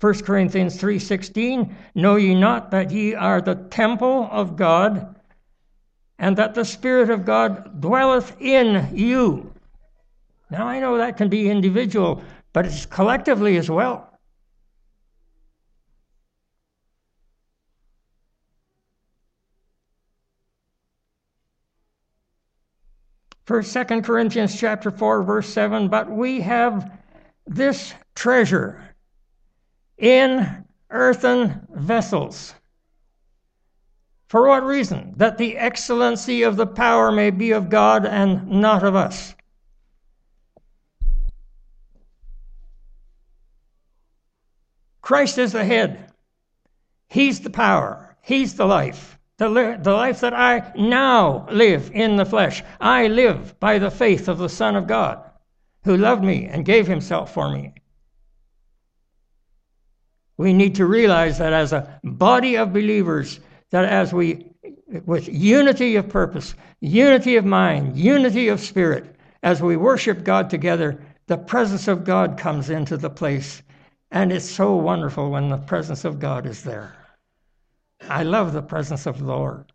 1 0.00 0.14
corinthians 0.20 0.78
3.16 0.78 1.72
know 1.94 2.16
ye 2.16 2.34
not 2.34 2.70
that 2.70 2.90
ye 2.90 3.14
are 3.14 3.40
the 3.40 3.54
temple 3.54 4.28
of 4.30 4.56
god 4.56 5.16
and 6.18 6.36
that 6.36 6.54
the 6.54 6.64
spirit 6.64 7.10
of 7.10 7.24
god 7.24 7.80
dwelleth 7.80 8.36
in 8.40 8.90
you? 8.94 9.52
Now 10.50 10.66
i 10.66 10.80
know 10.80 10.98
that 10.98 11.16
can 11.16 11.28
be 11.28 11.48
individual 11.48 12.22
but 12.52 12.64
it's 12.64 12.86
collectively 12.86 13.58
as 13.58 13.70
well. 13.70 14.18
First, 23.44 23.72
Second 23.72 24.02
Corinthians 24.02 24.58
chapter 24.58 24.90
4, 24.90 25.22
verse 25.22 25.48
7, 25.48 25.88
but 25.88 26.10
we 26.10 26.40
have 26.40 26.98
this 27.46 27.94
treasure 28.14 28.95
in 29.98 30.64
earthen 30.90 31.66
vessels. 31.70 32.54
For 34.28 34.46
what 34.46 34.64
reason? 34.64 35.14
That 35.16 35.38
the 35.38 35.56
excellency 35.56 36.42
of 36.42 36.56
the 36.56 36.66
power 36.66 37.12
may 37.12 37.30
be 37.30 37.52
of 37.52 37.70
God 37.70 38.04
and 38.04 38.48
not 38.48 38.82
of 38.82 38.96
us. 38.96 39.34
Christ 45.00 45.38
is 45.38 45.52
the 45.52 45.64
head. 45.64 46.12
He's 47.08 47.40
the 47.40 47.50
power. 47.50 48.16
He's 48.22 48.54
the 48.54 48.66
life. 48.66 49.16
The, 49.38 49.48
li- 49.48 49.76
the 49.78 49.92
life 49.92 50.20
that 50.20 50.34
I 50.34 50.72
now 50.76 51.46
live 51.50 51.90
in 51.92 52.16
the 52.16 52.24
flesh, 52.24 52.64
I 52.80 53.06
live 53.06 53.60
by 53.60 53.78
the 53.78 53.90
faith 53.90 54.28
of 54.28 54.38
the 54.38 54.48
Son 54.48 54.74
of 54.74 54.88
God, 54.88 55.22
who 55.84 55.96
loved 55.96 56.24
me 56.24 56.46
and 56.46 56.64
gave 56.64 56.88
himself 56.88 57.32
for 57.32 57.52
me. 57.52 57.74
We 60.36 60.52
need 60.52 60.74
to 60.76 60.86
realize 60.86 61.38
that 61.38 61.52
as 61.52 61.72
a 61.72 62.00
body 62.04 62.56
of 62.56 62.72
believers, 62.72 63.40
that 63.70 63.84
as 63.84 64.12
we, 64.12 64.46
with 65.04 65.28
unity 65.28 65.96
of 65.96 66.08
purpose, 66.08 66.54
unity 66.80 67.36
of 67.36 67.44
mind, 67.44 67.96
unity 67.96 68.48
of 68.48 68.60
spirit, 68.60 69.16
as 69.42 69.62
we 69.62 69.76
worship 69.76 70.24
God 70.24 70.50
together, 70.50 71.00
the 71.26 71.38
presence 71.38 71.88
of 71.88 72.04
God 72.04 72.38
comes 72.38 72.70
into 72.70 72.96
the 72.96 73.10
place. 73.10 73.62
And 74.10 74.32
it's 74.32 74.48
so 74.48 74.76
wonderful 74.76 75.30
when 75.30 75.48
the 75.48 75.58
presence 75.58 76.04
of 76.04 76.20
God 76.20 76.46
is 76.46 76.62
there. 76.62 76.94
I 78.08 78.22
love 78.22 78.52
the 78.52 78.62
presence 78.62 79.06
of 79.06 79.18
the 79.18 79.24
Lord. 79.24 79.72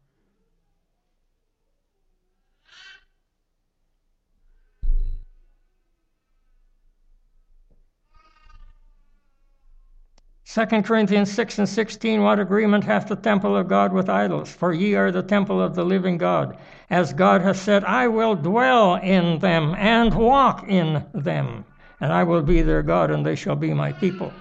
Second 10.54 10.84
Corinthians 10.84 11.32
6 11.32 11.60
and 11.60 11.70
16, 11.70 12.24
what 12.24 12.38
agreement 12.38 12.84
hath 12.84 13.08
the 13.08 13.16
temple 13.16 13.56
of 13.56 13.70
God 13.70 13.94
with 13.94 14.10
idols? 14.10 14.52
For 14.52 14.74
ye 14.74 14.96
are 14.96 15.10
the 15.10 15.24
temple 15.24 15.62
of 15.62 15.76
the 15.76 15.86
living 15.86 16.18
God. 16.18 16.58
As 16.90 17.14
God 17.14 17.42
hath 17.42 17.56
said, 17.56 17.86
I 17.86 18.10
will 18.10 18.36
dwell 18.36 18.96
in 18.96 19.40
them 19.40 19.74
and 19.78 20.14
walk 20.14 20.66
in 20.68 21.06
them, 21.14 21.64
and 22.02 22.12
I 22.12 22.24
will 22.24 22.42
be 22.42 22.62
their 22.62 22.84
God, 22.84 23.12
and 23.12 23.26
they 23.26 23.34
shall 23.34 23.56
be 23.56 23.74
my 23.74 23.94
people. 23.94 24.34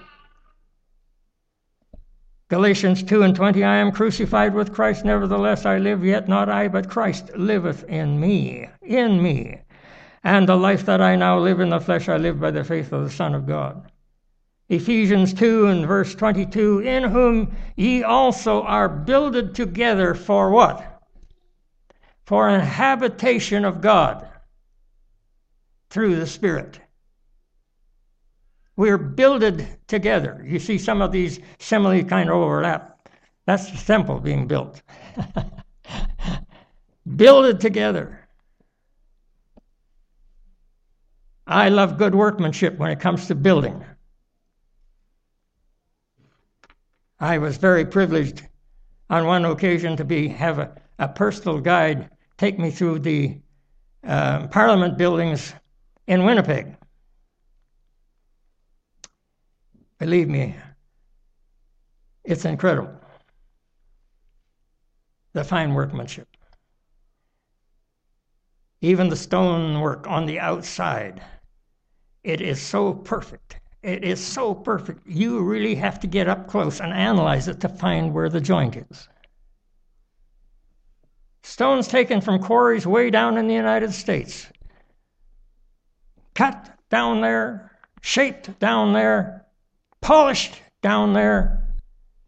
Galatians 2.49 3.03
2 3.03 3.23
and 3.23 3.33
20 3.33 3.63
I 3.63 3.77
am 3.77 3.93
crucified 3.93 4.53
with 4.53 4.73
Christ, 4.73 5.05
nevertheless 5.05 5.65
I 5.65 5.77
live, 5.77 6.03
yet 6.03 6.27
not 6.27 6.49
I, 6.49 6.67
but 6.67 6.89
Christ 6.89 7.37
liveth 7.37 7.85
in 7.85 8.19
me, 8.19 8.67
in 8.81 9.23
me. 9.23 9.61
And 10.25 10.49
the 10.49 10.57
life 10.57 10.85
that 10.87 10.99
I 10.99 11.15
now 11.15 11.39
live 11.39 11.61
in 11.61 11.69
the 11.69 11.79
flesh, 11.79 12.09
I 12.09 12.17
live 12.17 12.37
by 12.37 12.51
the 12.51 12.65
faith 12.65 12.91
of 12.91 13.05
the 13.05 13.09
Son 13.09 13.33
of 13.33 13.47
God. 13.47 13.89
Ephesians 14.71 15.33
2 15.33 15.67
and 15.67 15.85
verse 15.85 16.15
22 16.15 16.79
In 16.79 17.03
whom 17.03 17.53
ye 17.75 18.03
also 18.03 18.63
are 18.63 18.87
builded 18.87 19.53
together 19.53 20.15
for 20.15 20.49
what? 20.49 21.01
For 22.23 22.47
an 22.47 22.61
habitation 22.61 23.65
of 23.65 23.81
God 23.81 24.25
through 25.89 26.15
the 26.15 26.25
Spirit. 26.25 26.79
We're 28.77 28.97
builded 28.97 29.67
together. 29.87 30.41
You 30.47 30.57
see 30.57 30.77
some 30.77 31.01
of 31.01 31.11
these 31.11 31.41
simile 31.59 32.05
kind 32.05 32.29
of 32.29 32.37
overlap. 32.37 33.09
That's 33.45 33.69
the 33.69 33.77
temple 33.77 34.21
being 34.21 34.47
built. 34.47 34.81
builded 37.17 37.59
together. 37.59 38.25
I 41.45 41.67
love 41.67 41.97
good 41.97 42.15
workmanship 42.15 42.77
when 42.77 42.91
it 42.91 43.01
comes 43.01 43.27
to 43.27 43.35
building. 43.35 43.83
I 47.21 47.37
was 47.37 47.57
very 47.57 47.85
privileged 47.85 48.41
on 49.07 49.27
one 49.27 49.45
occasion 49.45 49.95
to 49.97 50.03
be 50.03 50.27
have 50.29 50.57
a, 50.57 50.75
a 50.97 51.07
personal 51.07 51.59
guide 51.59 52.09
take 52.37 52.57
me 52.57 52.71
through 52.71 52.99
the 52.99 53.39
uh, 54.03 54.47
Parliament 54.47 54.97
buildings 54.97 55.53
in 56.07 56.25
Winnipeg. 56.25 56.75
Believe 59.99 60.27
me, 60.27 60.55
It's 62.23 62.45
incredible. 62.45 62.99
The 65.33 65.43
fine 65.43 65.75
workmanship. 65.75 66.27
Even 68.81 69.09
the 69.09 69.15
stonework 69.15 70.07
on 70.07 70.25
the 70.25 70.39
outside. 70.39 71.21
It 72.23 72.41
is 72.41 72.59
so 72.59 72.93
perfect. 72.93 73.60
It 73.83 74.03
is 74.03 74.23
so 74.23 74.53
perfect. 74.53 75.07
You 75.07 75.41
really 75.41 75.75
have 75.75 75.99
to 76.01 76.07
get 76.07 76.27
up 76.27 76.47
close 76.47 76.79
and 76.79 76.93
analyze 76.93 77.47
it 77.47 77.59
to 77.61 77.69
find 77.69 78.13
where 78.13 78.29
the 78.29 78.41
joint 78.41 78.77
is. 78.77 79.09
Stones 81.43 81.87
taken 81.87 82.21
from 82.21 82.41
quarries 82.41 82.85
way 82.85 83.09
down 83.09 83.37
in 83.37 83.47
the 83.47 83.55
United 83.55 83.91
States. 83.93 84.47
Cut 86.35 86.77
down 86.89 87.21
there, 87.21 87.71
shaped 88.01 88.59
down 88.59 88.93
there, 88.93 89.47
polished 90.01 90.61
down 90.83 91.13
there, 91.13 91.63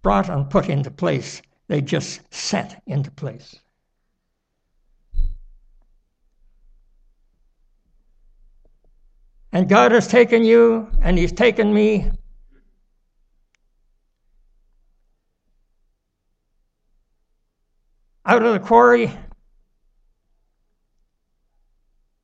brought 0.02 0.30
and 0.30 0.50
put 0.50 0.70
into 0.70 0.90
place. 0.90 1.42
They 1.68 1.82
just 1.82 2.22
set 2.34 2.82
into 2.88 3.12
place. 3.12 3.60
And 9.54 9.70
God 9.70 9.92
has 9.92 10.08
taken 10.08 10.44
you 10.44 10.90
and 11.04 11.16
He's 11.16 11.32
taken 11.32 11.72
me. 11.72 12.12
Out 18.26 18.42
of 18.42 18.54
the 18.54 18.60
quarry, 18.60 19.12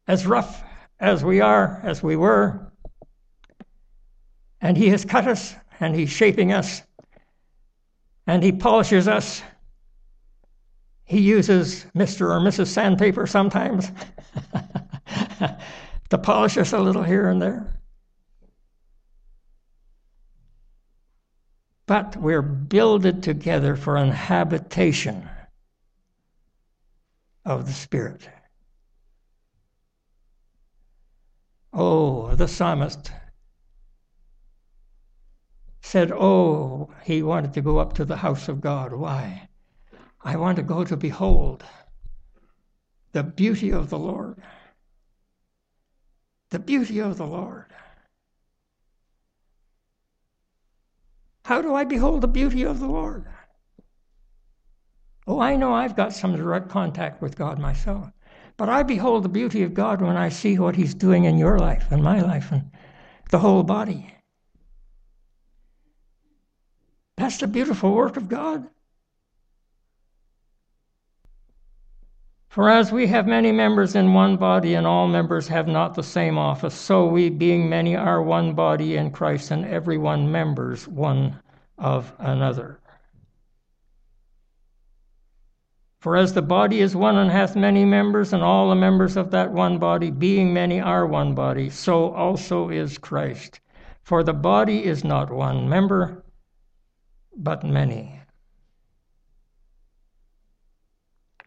as 0.08 0.26
rough 0.26 0.63
as 1.00 1.24
we 1.24 1.39
are, 1.39 1.80
as 1.84 2.02
we 2.02 2.15
were, 2.15 2.72
and 4.60 4.76
He 4.76 4.89
has 4.89 5.06
cut 5.06 5.28
us 5.28 5.56
and 5.80 5.96
He's 5.96 6.10
shaping 6.10 6.52
us 6.52 6.82
and 8.26 8.42
He 8.42 8.52
polishes 8.52 9.08
us. 9.08 9.44
He 11.04 11.20
uses 11.20 11.86
Mr. 11.96 12.22
or 12.22 12.39
Mrs. 12.39 12.68
Sandpaper 12.68 13.28
sometimes. 13.28 13.92
to 16.10 16.17
polish 16.17 16.58
us 16.58 16.74
a 16.74 16.80
little 16.80 17.04
here 17.04 17.28
and 17.28 17.41
there. 17.41 17.80
But 21.86 22.15
we're 22.17 22.41
builded 22.41 23.24
together 23.24 23.76
for 23.76 23.95
an 23.95 24.12
habitation 24.12 25.28
of 27.45 27.65
the 27.65 27.74
Spirit. 27.74 28.30
Oh, 31.74 32.36
the 32.36 32.48
psalmist 32.48 33.12
said, 35.82 36.12
Oh, 36.12 36.91
he 37.04 37.24
wanted 37.24 37.54
to 37.54 37.62
go 37.62 37.80
up 37.80 37.93
to 37.93 38.06
the 38.06 38.17
house 38.17 38.48
of 38.48 38.62
God. 38.62 38.93
Why? 38.93 39.50
I 40.22 40.36
want 40.36 40.58
to 40.58 40.63
go 40.63 40.84
to 40.84 40.98
behold 40.98 41.63
the 43.13 43.24
beauty 43.24 43.72
of 43.72 43.89
the 43.89 43.98
Lord 43.98 44.41
the 46.50 46.60
beauty 46.60 47.00
of 47.00 47.18
the 47.18 47.26
Lord. 47.26 47.66
How 51.46 51.62
do 51.62 51.74
I 51.74 51.84
behold 51.84 52.22
the 52.22 52.28
beauty 52.28 52.64
of 52.64 52.80
the 52.80 52.88
Lord? 52.88 53.26
Oh, 55.28 55.40
I 55.40 55.56
know 55.56 55.74
I've 55.74 55.96
got 55.96 56.14
some 56.14 56.36
direct 56.36 56.70
contact 56.70 57.22
with 57.22 57.38
God 57.38 57.60
myself. 57.60 58.12
But 58.58 58.68
I 58.68 58.84
behold 58.84 59.24
the 59.24 59.30
beauty 59.30 59.64
of 59.64 59.74
God 59.74 60.02
when 60.02 60.18
I 60.18 60.30
see 60.30 60.60
what 60.60 60.76
He's 60.76 60.94
doing 60.94 61.24
in 61.24 61.38
your 61.38 61.58
life 61.60 61.92
and 61.92 62.04
my 62.04 62.20
life 62.20 62.52
and 62.52 62.70
the 63.30 63.40
whole 63.40 63.64
body. 63.64 64.14
That's 67.16 67.38
the 67.38 67.48
beautiful 67.48 67.94
work 67.94 68.18
of 68.18 68.28
God. 68.28 68.68
For 72.50 72.68
as 72.68 72.92
we 72.92 73.06
have 73.06 73.28
many 73.28 73.52
members 73.52 73.94
in 73.96 74.16
one 74.16 74.36
body, 74.36 74.74
and 74.74 74.88
all 74.88 75.08
members 75.08 75.48
have 75.50 75.68
not 75.68 75.94
the 75.94 76.02
same 76.02 76.36
office, 76.36 76.74
so 76.74 77.06
we, 77.06 77.30
being 77.30 77.70
many, 77.70 77.96
are 77.96 78.24
one 78.24 78.54
body 78.54 78.98
in 78.98 79.12
Christ, 79.12 79.52
and 79.52 79.64
every 79.66 80.00
one 80.00 80.32
members 80.32 80.88
one 80.88 81.40
of 81.78 82.12
another. 82.18 82.80
For 86.00 86.18
as 86.18 86.34
the 86.34 86.42
body 86.42 86.82
is 86.82 86.96
one 86.96 87.18
and 87.18 87.30
hath 87.30 87.56
many 87.56 87.86
members, 87.86 88.34
and 88.34 88.42
all 88.42 88.70
the 88.70 88.76
members 88.76 89.16
of 89.16 89.30
that 89.30 89.52
one 89.52 89.78
body, 89.78 90.10
being 90.10 90.52
many, 90.52 90.82
are 90.82 91.06
one 91.06 91.36
body, 91.36 91.70
so 91.70 92.12
also 92.14 92.70
is 92.70 92.98
Christ. 92.98 93.60
For 94.02 94.24
the 94.24 94.34
body 94.34 94.86
is 94.86 95.04
not 95.04 95.30
one 95.30 95.70
member, 95.70 96.24
but 97.38 97.64
many. 97.64 98.19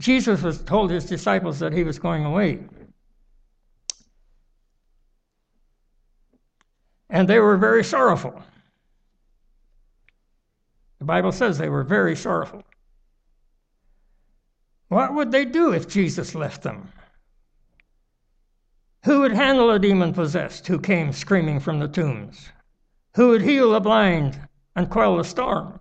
Jesus 0.00 0.42
was 0.42 0.62
told 0.62 0.90
his 0.90 1.06
disciples 1.06 1.58
that 1.58 1.72
he 1.72 1.84
was 1.84 1.98
going 1.98 2.24
away. 2.24 2.60
And 7.10 7.28
they 7.28 7.38
were 7.38 7.56
very 7.56 7.84
sorrowful. 7.84 8.42
The 10.98 11.04
Bible 11.04 11.32
says 11.32 11.58
they 11.58 11.68
were 11.68 11.84
very 11.84 12.16
sorrowful. 12.16 12.62
What 14.88 15.14
would 15.14 15.30
they 15.30 15.44
do 15.44 15.72
if 15.72 15.88
Jesus 15.88 16.34
left 16.34 16.62
them? 16.62 16.92
Who 19.04 19.20
would 19.20 19.32
handle 19.32 19.70
a 19.70 19.78
demon 19.78 20.12
possessed 20.14 20.66
who 20.66 20.78
came 20.78 21.12
screaming 21.12 21.60
from 21.60 21.80
the 21.80 21.88
tombs? 21.88 22.50
Who 23.16 23.30
would 23.30 23.42
heal 23.42 23.72
the 23.72 23.80
blind 23.80 24.40
and 24.76 24.88
quell 24.88 25.16
the 25.16 25.24
storm? 25.24 25.80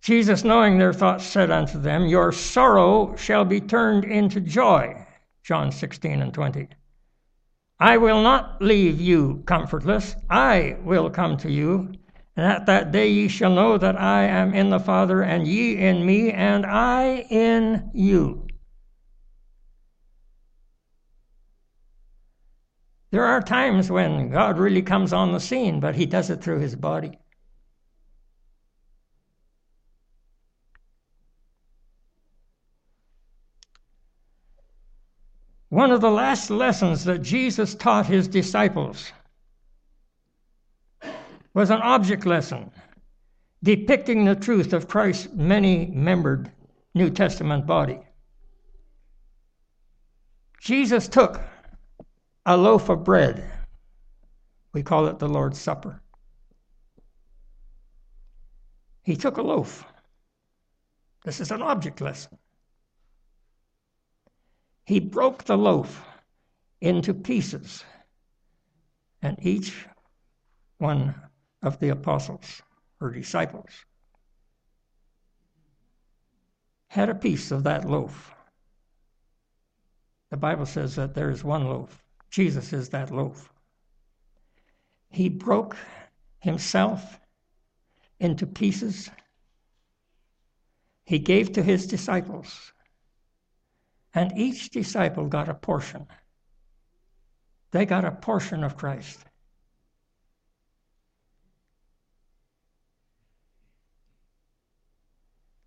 Jesus, 0.00 0.44
knowing 0.44 0.78
their 0.78 0.92
thoughts, 0.92 1.24
said 1.24 1.50
unto 1.50 1.80
them, 1.80 2.06
Your 2.06 2.32
sorrow 2.32 3.16
shall 3.16 3.44
be 3.44 3.60
turned 3.60 4.04
into 4.04 4.40
joy. 4.40 5.06
John 5.42 5.72
16 5.72 6.22
and 6.22 6.32
20. 6.32 6.68
I 7.80 7.96
will 7.96 8.22
not 8.22 8.60
leave 8.60 9.00
you 9.00 9.42
comfortless. 9.46 10.16
I 10.28 10.76
will 10.82 11.10
come 11.10 11.36
to 11.38 11.50
you. 11.50 11.92
And 12.36 12.46
at 12.46 12.66
that 12.66 12.92
day 12.92 13.08
ye 13.08 13.28
shall 13.28 13.52
know 13.52 13.78
that 13.78 14.00
I 14.00 14.24
am 14.24 14.54
in 14.54 14.70
the 14.70 14.78
Father, 14.78 15.22
and 15.22 15.46
ye 15.46 15.76
in 15.76 16.06
me, 16.06 16.30
and 16.30 16.64
I 16.64 17.26
in 17.30 17.90
you. 17.92 18.46
There 23.10 23.24
are 23.24 23.40
times 23.40 23.90
when 23.90 24.30
God 24.30 24.58
really 24.58 24.82
comes 24.82 25.12
on 25.12 25.32
the 25.32 25.40
scene, 25.40 25.80
but 25.80 25.94
he 25.94 26.04
does 26.04 26.30
it 26.30 26.42
through 26.42 26.60
his 26.60 26.76
body. 26.76 27.18
One 35.78 35.92
of 35.92 36.00
the 36.00 36.10
last 36.10 36.50
lessons 36.50 37.04
that 37.04 37.22
Jesus 37.22 37.76
taught 37.76 38.06
his 38.06 38.26
disciples 38.26 39.12
was 41.54 41.70
an 41.70 41.80
object 41.80 42.26
lesson 42.26 42.72
depicting 43.62 44.24
the 44.24 44.34
truth 44.34 44.72
of 44.72 44.88
Christ's 44.88 45.28
many 45.34 45.86
membered 45.86 46.50
New 46.94 47.10
Testament 47.10 47.64
body. 47.64 48.00
Jesus 50.60 51.06
took 51.06 51.40
a 52.44 52.56
loaf 52.56 52.88
of 52.88 53.04
bread. 53.04 53.48
We 54.72 54.82
call 54.82 55.06
it 55.06 55.20
the 55.20 55.28
Lord's 55.28 55.60
Supper. 55.60 56.02
He 59.04 59.14
took 59.14 59.36
a 59.36 59.42
loaf. 59.42 59.84
This 61.24 61.38
is 61.38 61.52
an 61.52 61.62
object 61.62 62.00
lesson. 62.00 62.36
He 64.88 65.00
broke 65.00 65.44
the 65.44 65.58
loaf 65.58 66.02
into 66.80 67.12
pieces, 67.12 67.84
and 69.20 69.36
each 69.42 69.86
one 70.78 71.14
of 71.60 71.78
the 71.78 71.90
apostles 71.90 72.62
or 72.98 73.10
disciples 73.10 73.68
had 76.86 77.10
a 77.10 77.14
piece 77.14 77.50
of 77.50 77.64
that 77.64 77.84
loaf. 77.84 78.34
The 80.30 80.38
Bible 80.38 80.64
says 80.64 80.96
that 80.96 81.12
there 81.12 81.28
is 81.28 81.44
one 81.44 81.66
loaf. 81.66 82.02
Jesus 82.30 82.72
is 82.72 82.88
that 82.88 83.10
loaf. 83.10 83.52
He 85.10 85.28
broke 85.28 85.76
himself 86.40 87.20
into 88.20 88.46
pieces. 88.46 89.10
He 91.04 91.18
gave 91.18 91.52
to 91.52 91.62
his 91.62 91.86
disciples 91.86 92.72
and 94.18 94.36
each 94.36 94.70
disciple 94.70 95.26
got 95.26 95.48
a 95.48 95.54
portion. 95.54 96.06
They 97.70 97.86
got 97.86 98.04
a 98.04 98.10
portion 98.10 98.64
of 98.64 98.76
Christ. 98.76 99.18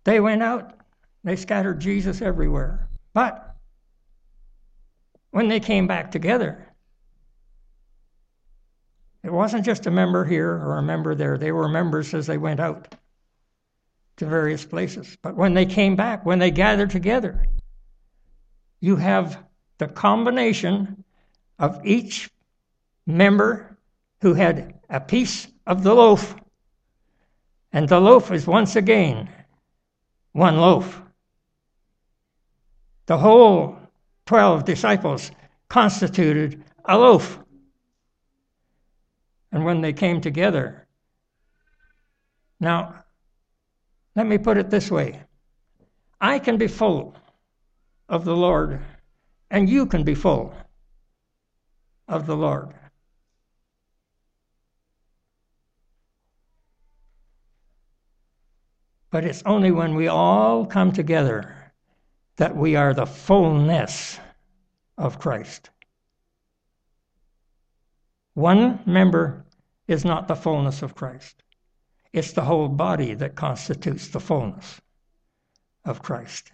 They 0.04 0.20
went 0.20 0.42
out, 0.42 0.74
they 1.24 1.36
scattered 1.36 1.80
Jesus 1.80 2.20
everywhere. 2.20 2.88
But 3.14 3.56
when 5.30 5.48
they 5.48 5.60
came 5.60 5.86
back 5.86 6.10
together, 6.10 6.68
it 9.22 9.32
wasn't 9.32 9.64
just 9.64 9.86
a 9.86 9.90
member 9.90 10.24
here 10.24 10.50
or 10.50 10.78
a 10.78 10.82
member 10.82 11.14
there. 11.14 11.38
They 11.38 11.52
were 11.52 11.68
members 11.68 12.12
as 12.14 12.26
they 12.26 12.38
went 12.38 12.60
out. 12.60 12.94
to 14.18 14.26
various 14.26 14.64
places. 14.64 15.16
But 15.22 15.36
when 15.36 15.54
they 15.54 15.66
came 15.66 15.96
back, 15.96 16.26
when 16.26 16.38
they 16.38 16.50
gathered 16.50 16.90
together, 16.90 17.46
you 18.82 18.96
have 18.96 19.44
the 19.78 19.86
combination 19.86 21.04
of 21.60 21.80
each 21.86 22.28
member 23.06 23.78
who 24.20 24.34
had 24.34 24.74
a 24.90 25.00
piece 25.00 25.46
of 25.68 25.84
the 25.84 25.94
loaf. 25.94 26.34
And 27.72 27.88
the 27.88 28.00
loaf 28.00 28.32
is 28.32 28.44
once 28.44 28.74
again 28.74 29.30
one 30.32 30.56
loaf. 30.56 31.00
The 33.06 33.18
whole 33.18 33.78
12 34.26 34.64
disciples 34.64 35.30
constituted 35.68 36.64
a 36.84 36.98
loaf. 36.98 37.38
And 39.52 39.64
when 39.64 39.80
they 39.80 39.92
came 39.92 40.20
together, 40.20 40.88
now, 42.58 43.04
let 44.16 44.26
me 44.26 44.38
put 44.38 44.58
it 44.58 44.70
this 44.70 44.90
way 44.90 45.22
I 46.20 46.40
can 46.40 46.56
be 46.56 46.66
full 46.66 47.14
of 48.12 48.26
the 48.26 48.36
Lord, 48.36 48.78
and 49.50 49.70
you 49.70 49.86
can 49.86 50.04
be 50.04 50.14
full 50.14 50.54
of 52.06 52.26
the 52.26 52.36
Lord. 52.36 52.74
But 59.10 59.24
it's 59.24 59.42
only 59.46 59.70
when 59.70 59.94
we 59.94 60.08
all 60.08 60.66
come 60.66 60.92
together 60.92 61.72
that 62.36 62.54
we 62.54 62.76
are 62.76 62.92
the 62.92 63.06
fullness 63.06 64.20
of 64.98 65.18
Christ. 65.18 65.70
One 68.34 68.80
member 68.84 69.46
is 69.88 70.04
not 70.04 70.28
the 70.28 70.36
fullness 70.36 70.82
of 70.82 70.94
Christ. 70.94 71.42
It's 72.12 72.32
the 72.32 72.42
whole 72.42 72.68
body 72.68 73.14
that 73.14 73.36
constitutes 73.36 74.08
the 74.08 74.20
fullness 74.20 74.82
of 75.86 76.02
Christ. 76.02 76.52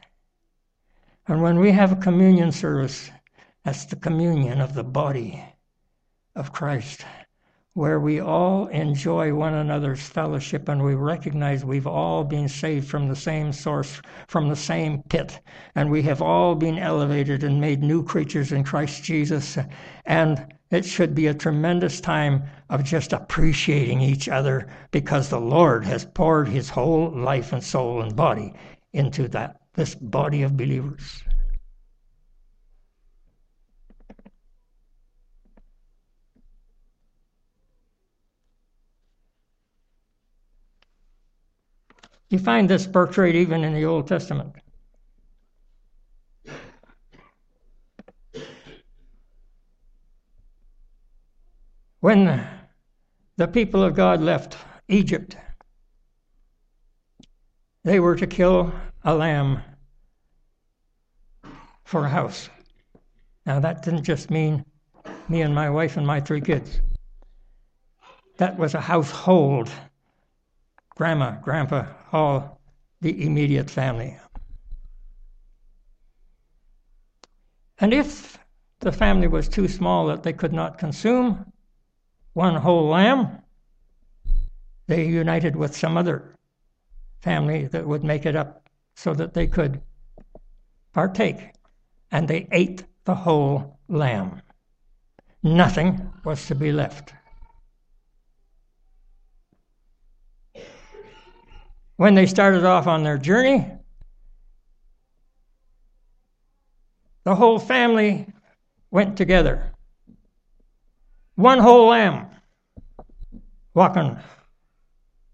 And 1.30 1.42
when 1.42 1.58
we 1.58 1.72
have 1.72 1.92
a 1.92 1.96
communion 1.96 2.50
service, 2.52 3.10
that's 3.62 3.84
the 3.84 3.96
communion 3.96 4.62
of 4.62 4.72
the 4.72 4.82
body 4.82 5.44
of 6.34 6.54
Christ, 6.54 7.04
where 7.74 8.00
we 8.00 8.18
all 8.18 8.68
enjoy 8.68 9.34
one 9.34 9.52
another's 9.52 10.00
fellowship 10.00 10.70
and 10.70 10.82
we 10.82 10.94
recognize 10.94 11.66
we've 11.66 11.86
all 11.86 12.24
been 12.24 12.48
saved 12.48 12.88
from 12.88 13.08
the 13.08 13.14
same 13.14 13.52
source, 13.52 14.00
from 14.26 14.48
the 14.48 14.56
same 14.56 15.02
pit, 15.10 15.38
and 15.74 15.90
we 15.90 16.00
have 16.00 16.22
all 16.22 16.54
been 16.54 16.78
elevated 16.78 17.44
and 17.44 17.60
made 17.60 17.82
new 17.82 18.02
creatures 18.02 18.50
in 18.50 18.64
Christ 18.64 19.04
Jesus. 19.04 19.58
And 20.06 20.54
it 20.70 20.86
should 20.86 21.14
be 21.14 21.26
a 21.26 21.34
tremendous 21.34 22.00
time 22.00 22.44
of 22.70 22.84
just 22.84 23.12
appreciating 23.12 24.00
each 24.00 24.30
other 24.30 24.66
because 24.92 25.28
the 25.28 25.40
Lord 25.40 25.84
has 25.84 26.06
poured 26.06 26.48
his 26.48 26.70
whole 26.70 27.10
life 27.10 27.52
and 27.52 27.62
soul 27.62 28.00
and 28.00 28.16
body 28.16 28.54
into 28.94 29.28
that 29.28 29.57
this 29.78 29.94
body 29.94 30.42
of 30.42 30.56
believers. 30.56 31.22
You 42.28 42.40
find 42.40 42.68
this 42.68 42.88
portrayed 42.88 43.36
even 43.36 43.62
in 43.62 43.72
the 43.72 43.84
Old 43.84 44.08
Testament. 44.08 44.56
When 52.00 52.48
the 53.36 53.46
people 53.46 53.84
of 53.84 53.94
God 53.94 54.20
left 54.20 54.56
Egypt, 54.88 55.36
they 57.84 58.00
were 58.00 58.16
to 58.16 58.26
kill 58.26 58.72
a 59.08 59.14
lamb 59.14 59.62
for 61.84 62.04
a 62.04 62.08
house. 62.10 62.50
Now, 63.46 63.58
that 63.58 63.82
didn't 63.82 64.04
just 64.04 64.30
mean 64.30 64.66
me 65.30 65.40
and 65.40 65.54
my 65.54 65.70
wife 65.70 65.96
and 65.96 66.06
my 66.06 66.20
three 66.20 66.42
kids. 66.42 66.82
That 68.36 68.58
was 68.58 68.74
a 68.74 68.82
household. 68.82 69.70
Grandma, 70.90 71.40
grandpa, 71.40 71.86
all 72.12 72.60
the 73.00 73.24
immediate 73.24 73.70
family. 73.70 74.14
And 77.78 77.94
if 77.94 78.38
the 78.80 78.92
family 78.92 79.26
was 79.26 79.48
too 79.48 79.68
small 79.68 80.08
that 80.08 80.22
they 80.22 80.34
could 80.34 80.52
not 80.52 80.76
consume, 80.76 81.50
one 82.34 82.56
whole 82.56 82.88
lamb, 82.88 83.40
they 84.86 85.06
united 85.06 85.56
with 85.56 85.74
some 85.74 85.96
other 85.96 86.34
family 87.22 87.68
that 87.68 87.86
would 87.86 88.04
make 88.04 88.26
it 88.26 88.36
up 88.36 88.67
so 88.98 89.14
that 89.14 89.32
they 89.32 89.46
could 89.46 89.80
partake. 90.92 91.52
And 92.10 92.26
they 92.26 92.48
ate 92.50 92.82
the 93.04 93.14
whole 93.14 93.78
lamb. 93.86 94.42
Nothing 95.40 96.10
was 96.24 96.44
to 96.46 96.56
be 96.56 96.72
left. 96.72 97.12
When 101.94 102.16
they 102.16 102.26
started 102.26 102.64
off 102.64 102.88
on 102.88 103.04
their 103.04 103.18
journey, 103.18 103.70
the 107.22 107.36
whole 107.36 107.60
family 107.60 108.26
went 108.90 109.16
together 109.16 109.72
one 111.36 111.60
whole 111.60 111.90
lamb 111.90 112.26
walking 113.74 114.18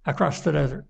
across 0.04 0.40
the 0.40 0.52
desert. 0.52 0.84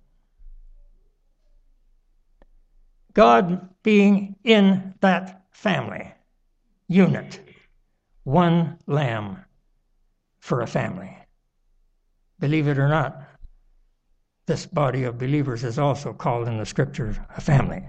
God 3.15 3.69
being 3.83 4.37
in 4.45 4.95
that 5.01 5.45
family 5.53 6.13
unit, 6.89 7.41
one 8.25 8.79
lamb 8.87 9.39
for 10.41 10.61
a 10.61 10.67
family. 10.67 11.17
Believe 12.41 12.69
it 12.69 12.79
or 12.79 12.89
not, 12.89 13.23
this 14.47 14.67
body 14.67 15.05
of 15.05 15.17
believers 15.17 15.65
is 15.65 15.79
also 15.79 16.13
called 16.13 16.49
in 16.49 16.59
the 16.59 16.67
scriptures 16.67 17.17
a 17.37 17.41
family. 17.41 17.83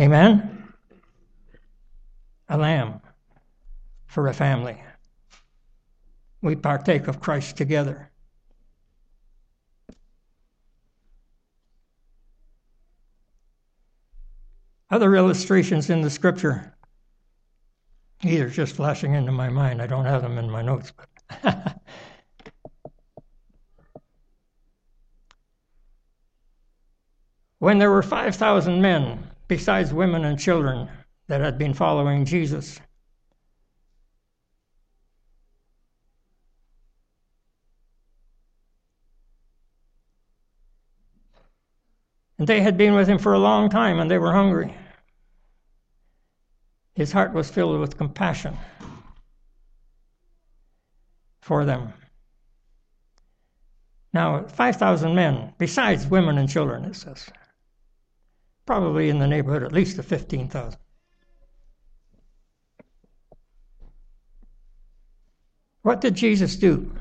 Amen? 0.00 0.72
A 2.48 2.56
lamb 2.56 3.00
for 4.06 4.28
a 4.28 4.32
family. 4.34 4.82
We 6.40 6.54
partake 6.54 7.08
of 7.08 7.20
Christ 7.20 7.56
together. 7.56 8.07
Other 14.90 15.14
illustrations 15.16 15.90
in 15.90 16.00
the 16.00 16.08
scripture, 16.08 16.72
These 18.22 18.40
are 18.40 18.48
just 18.48 18.74
flashing 18.74 19.14
into 19.14 19.32
my 19.32 19.50
mind, 19.50 19.82
I 19.82 19.86
don't 19.86 20.06
have 20.06 20.22
them 20.22 20.38
in 20.38 20.50
my 20.50 20.62
notes, 20.62 20.92
but 20.96 21.08
when 27.58 27.78
there 27.78 27.90
were 27.90 28.02
5,000 28.02 28.80
men, 28.80 29.30
besides 29.46 29.92
women 29.92 30.24
and 30.24 30.38
children, 30.38 30.88
that 31.26 31.42
had 31.42 31.58
been 31.58 31.74
following 31.74 32.24
Jesus, 32.24 32.80
And 42.38 42.46
they 42.46 42.60
had 42.60 42.78
been 42.78 42.94
with 42.94 43.08
him 43.08 43.18
for 43.18 43.34
a 43.34 43.38
long 43.38 43.68
time 43.68 43.98
and 43.98 44.10
they 44.10 44.18
were 44.18 44.32
hungry. 44.32 44.74
His 46.94 47.12
heart 47.12 47.32
was 47.32 47.50
filled 47.50 47.80
with 47.80 47.98
compassion 47.98 48.56
for 51.40 51.64
them. 51.64 51.92
Now, 54.12 54.44
5,000 54.44 55.14
men, 55.14 55.52
besides 55.58 56.06
women 56.06 56.38
and 56.38 56.48
children, 56.48 56.84
it 56.84 56.96
says. 56.96 57.28
Probably 58.66 59.08
in 59.08 59.18
the 59.18 59.26
neighborhood 59.26 59.62
at 59.62 59.72
least 59.72 59.98
of 59.98 60.06
15,000. 60.06 60.78
What 65.82 66.00
did 66.00 66.14
Jesus 66.14 66.56
do? 66.56 66.92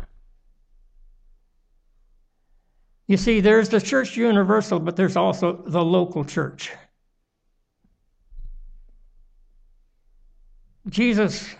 You 3.07 3.15
see, 3.15 3.39
there's 3.39 3.69
the 3.69 3.79
church 3.79 4.17
universal, 4.17 4.79
but 4.79 4.97
there's 4.97 5.15
also 5.15 5.63
the 5.65 5.83
local 5.83 6.25
church. 6.25 6.71
Jesus 10.89 11.55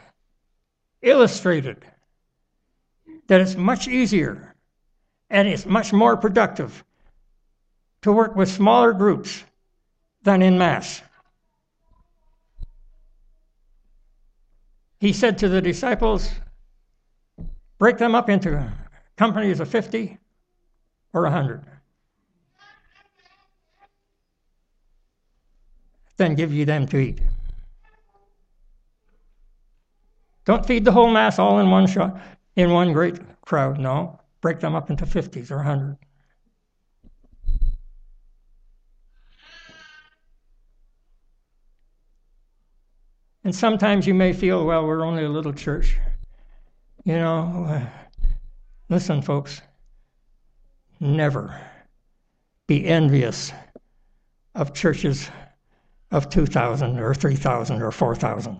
illustrated 1.01 1.85
that 3.27 3.41
it's 3.41 3.55
much 3.55 3.87
easier 3.87 4.55
and 5.29 5.47
it's 5.47 5.65
much 5.65 5.93
more 5.93 6.17
productive 6.17 6.83
to 8.01 8.11
work 8.11 8.35
with 8.35 8.49
smaller 8.49 8.93
groups 8.93 9.43
than 10.23 10.41
in 10.41 10.57
mass. 10.57 11.01
He 14.99 15.13
said 15.13 15.37
to 15.39 15.49
the 15.49 15.61
disciples, 15.61 16.29
break 17.77 17.97
them 17.97 18.15
up 18.15 18.29
into 18.29 18.69
companies 19.15 19.59
of 19.59 19.69
50 19.69 20.17
or 21.17 21.23
100? 21.23 21.63
Then 26.17 26.35
give 26.35 26.51
you 26.51 26.65
them 26.65 26.87
to 26.87 26.97
eat. 26.97 27.21
Don't 30.45 30.65
feed 30.65 30.85
the 30.85 30.91
whole 30.91 31.11
mass 31.11 31.39
all 31.39 31.59
in 31.59 31.69
one 31.69 31.87
shot, 31.87 32.19
in 32.55 32.71
one 32.71 32.93
great 32.93 33.19
crowd. 33.41 33.79
No, 33.79 34.19
break 34.41 34.59
them 34.59 34.75
up 34.75 34.89
into 34.89 35.05
50s 35.05 35.51
or 35.51 35.57
100. 35.57 35.97
And 43.43 43.55
sometimes 43.55 44.05
you 44.05 44.13
may 44.13 44.33
feel, 44.33 44.65
well, 44.65 44.85
we're 44.85 45.05
only 45.05 45.23
a 45.23 45.29
little 45.29 45.53
church. 45.53 45.97
You 47.05 47.13
know, 47.13 47.65
uh, 47.69 47.85
listen, 48.89 49.21
folks, 49.21 49.61
never 50.99 51.59
be 52.67 52.85
envious 52.85 53.51
of 54.55 54.73
churches 54.73 55.29
of 56.11 56.29
2,000 56.29 56.99
or 56.99 57.13
3,000 57.13 57.81
or 57.81 57.91
4,000. 57.91 58.59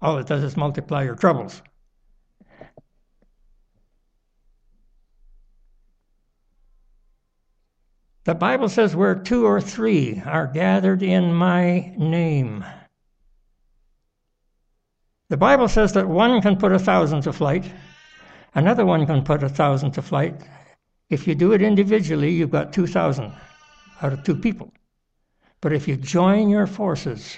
All 0.00 0.18
it 0.18 0.26
does 0.26 0.42
is 0.42 0.56
multiply 0.56 1.02
your 1.02 1.14
troubles. 1.14 1.62
The 8.24 8.34
Bible 8.34 8.70
says 8.70 8.96
where 8.96 9.14
two 9.14 9.46
or 9.46 9.60
three 9.60 10.22
are 10.24 10.46
gathered 10.46 11.02
in 11.02 11.34
my 11.34 11.94
name. 11.98 12.64
The 15.34 15.38
Bible 15.38 15.66
says 15.66 15.92
that 15.94 16.08
one 16.08 16.40
can 16.42 16.56
put 16.56 16.70
a 16.70 16.78
thousand 16.78 17.22
to 17.22 17.32
flight, 17.32 17.68
another 18.54 18.86
one 18.86 19.04
can 19.04 19.24
put 19.24 19.42
a 19.42 19.48
thousand 19.48 19.90
to 19.94 20.00
flight. 20.00 20.40
If 21.10 21.26
you 21.26 21.34
do 21.34 21.50
it 21.54 21.60
individually, 21.60 22.30
you've 22.30 22.52
got 22.52 22.72
2,000 22.72 23.32
out 24.00 24.12
of 24.12 24.22
two 24.22 24.36
people. 24.36 24.72
But 25.60 25.72
if 25.72 25.88
you 25.88 25.96
join 25.96 26.50
your 26.50 26.68
forces, 26.68 27.36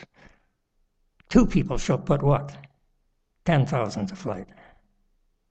two 1.30 1.46
people 1.46 1.78
shall 1.78 1.96
put 1.96 2.22
what? 2.22 2.54
10,000 3.46 4.08
to 4.08 4.14
flight. 4.14 4.48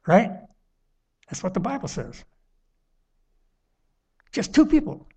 Right? 0.06 0.30
That's 1.28 1.42
what 1.42 1.56
the 1.56 1.60
Bible 1.60 1.88
says. 1.88 2.26
Just 4.32 4.54
two 4.54 4.68
people. 4.68 5.08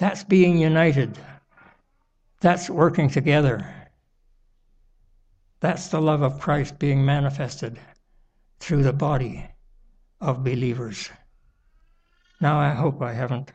That's 0.00 0.24
being 0.24 0.56
united. 0.56 1.18
That's 2.40 2.70
working 2.70 3.10
together. 3.10 3.66
That's 5.60 5.88
the 5.88 6.00
love 6.00 6.22
of 6.22 6.40
Christ 6.40 6.78
being 6.78 7.04
manifested 7.04 7.78
through 8.60 8.82
the 8.82 8.94
body 8.94 9.46
of 10.22 10.42
believers. 10.42 11.10
Now, 12.40 12.58
I 12.58 12.70
hope 12.70 13.02
I 13.02 13.12
haven't 13.12 13.52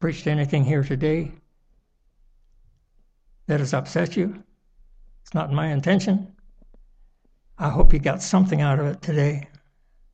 preached 0.00 0.26
anything 0.26 0.64
here 0.64 0.82
today 0.82 1.30
that 3.48 3.60
has 3.60 3.74
upset 3.74 4.16
you. 4.16 4.42
It's 5.24 5.34
not 5.34 5.52
my 5.52 5.66
intention. 5.66 6.34
I 7.58 7.68
hope 7.68 7.92
you 7.92 7.98
got 7.98 8.22
something 8.22 8.62
out 8.62 8.80
of 8.80 8.86
it 8.86 9.02
today. 9.02 9.46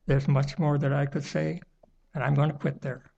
There's 0.07 0.27
much 0.27 0.59
more 0.59 0.77
that 0.77 0.91
I 0.91 1.05
could 1.05 1.23
say, 1.23 1.61
and 2.13 2.21
I'm 2.21 2.35
going 2.35 2.51
to 2.51 2.57
quit 2.57 2.81
there. 2.81 3.14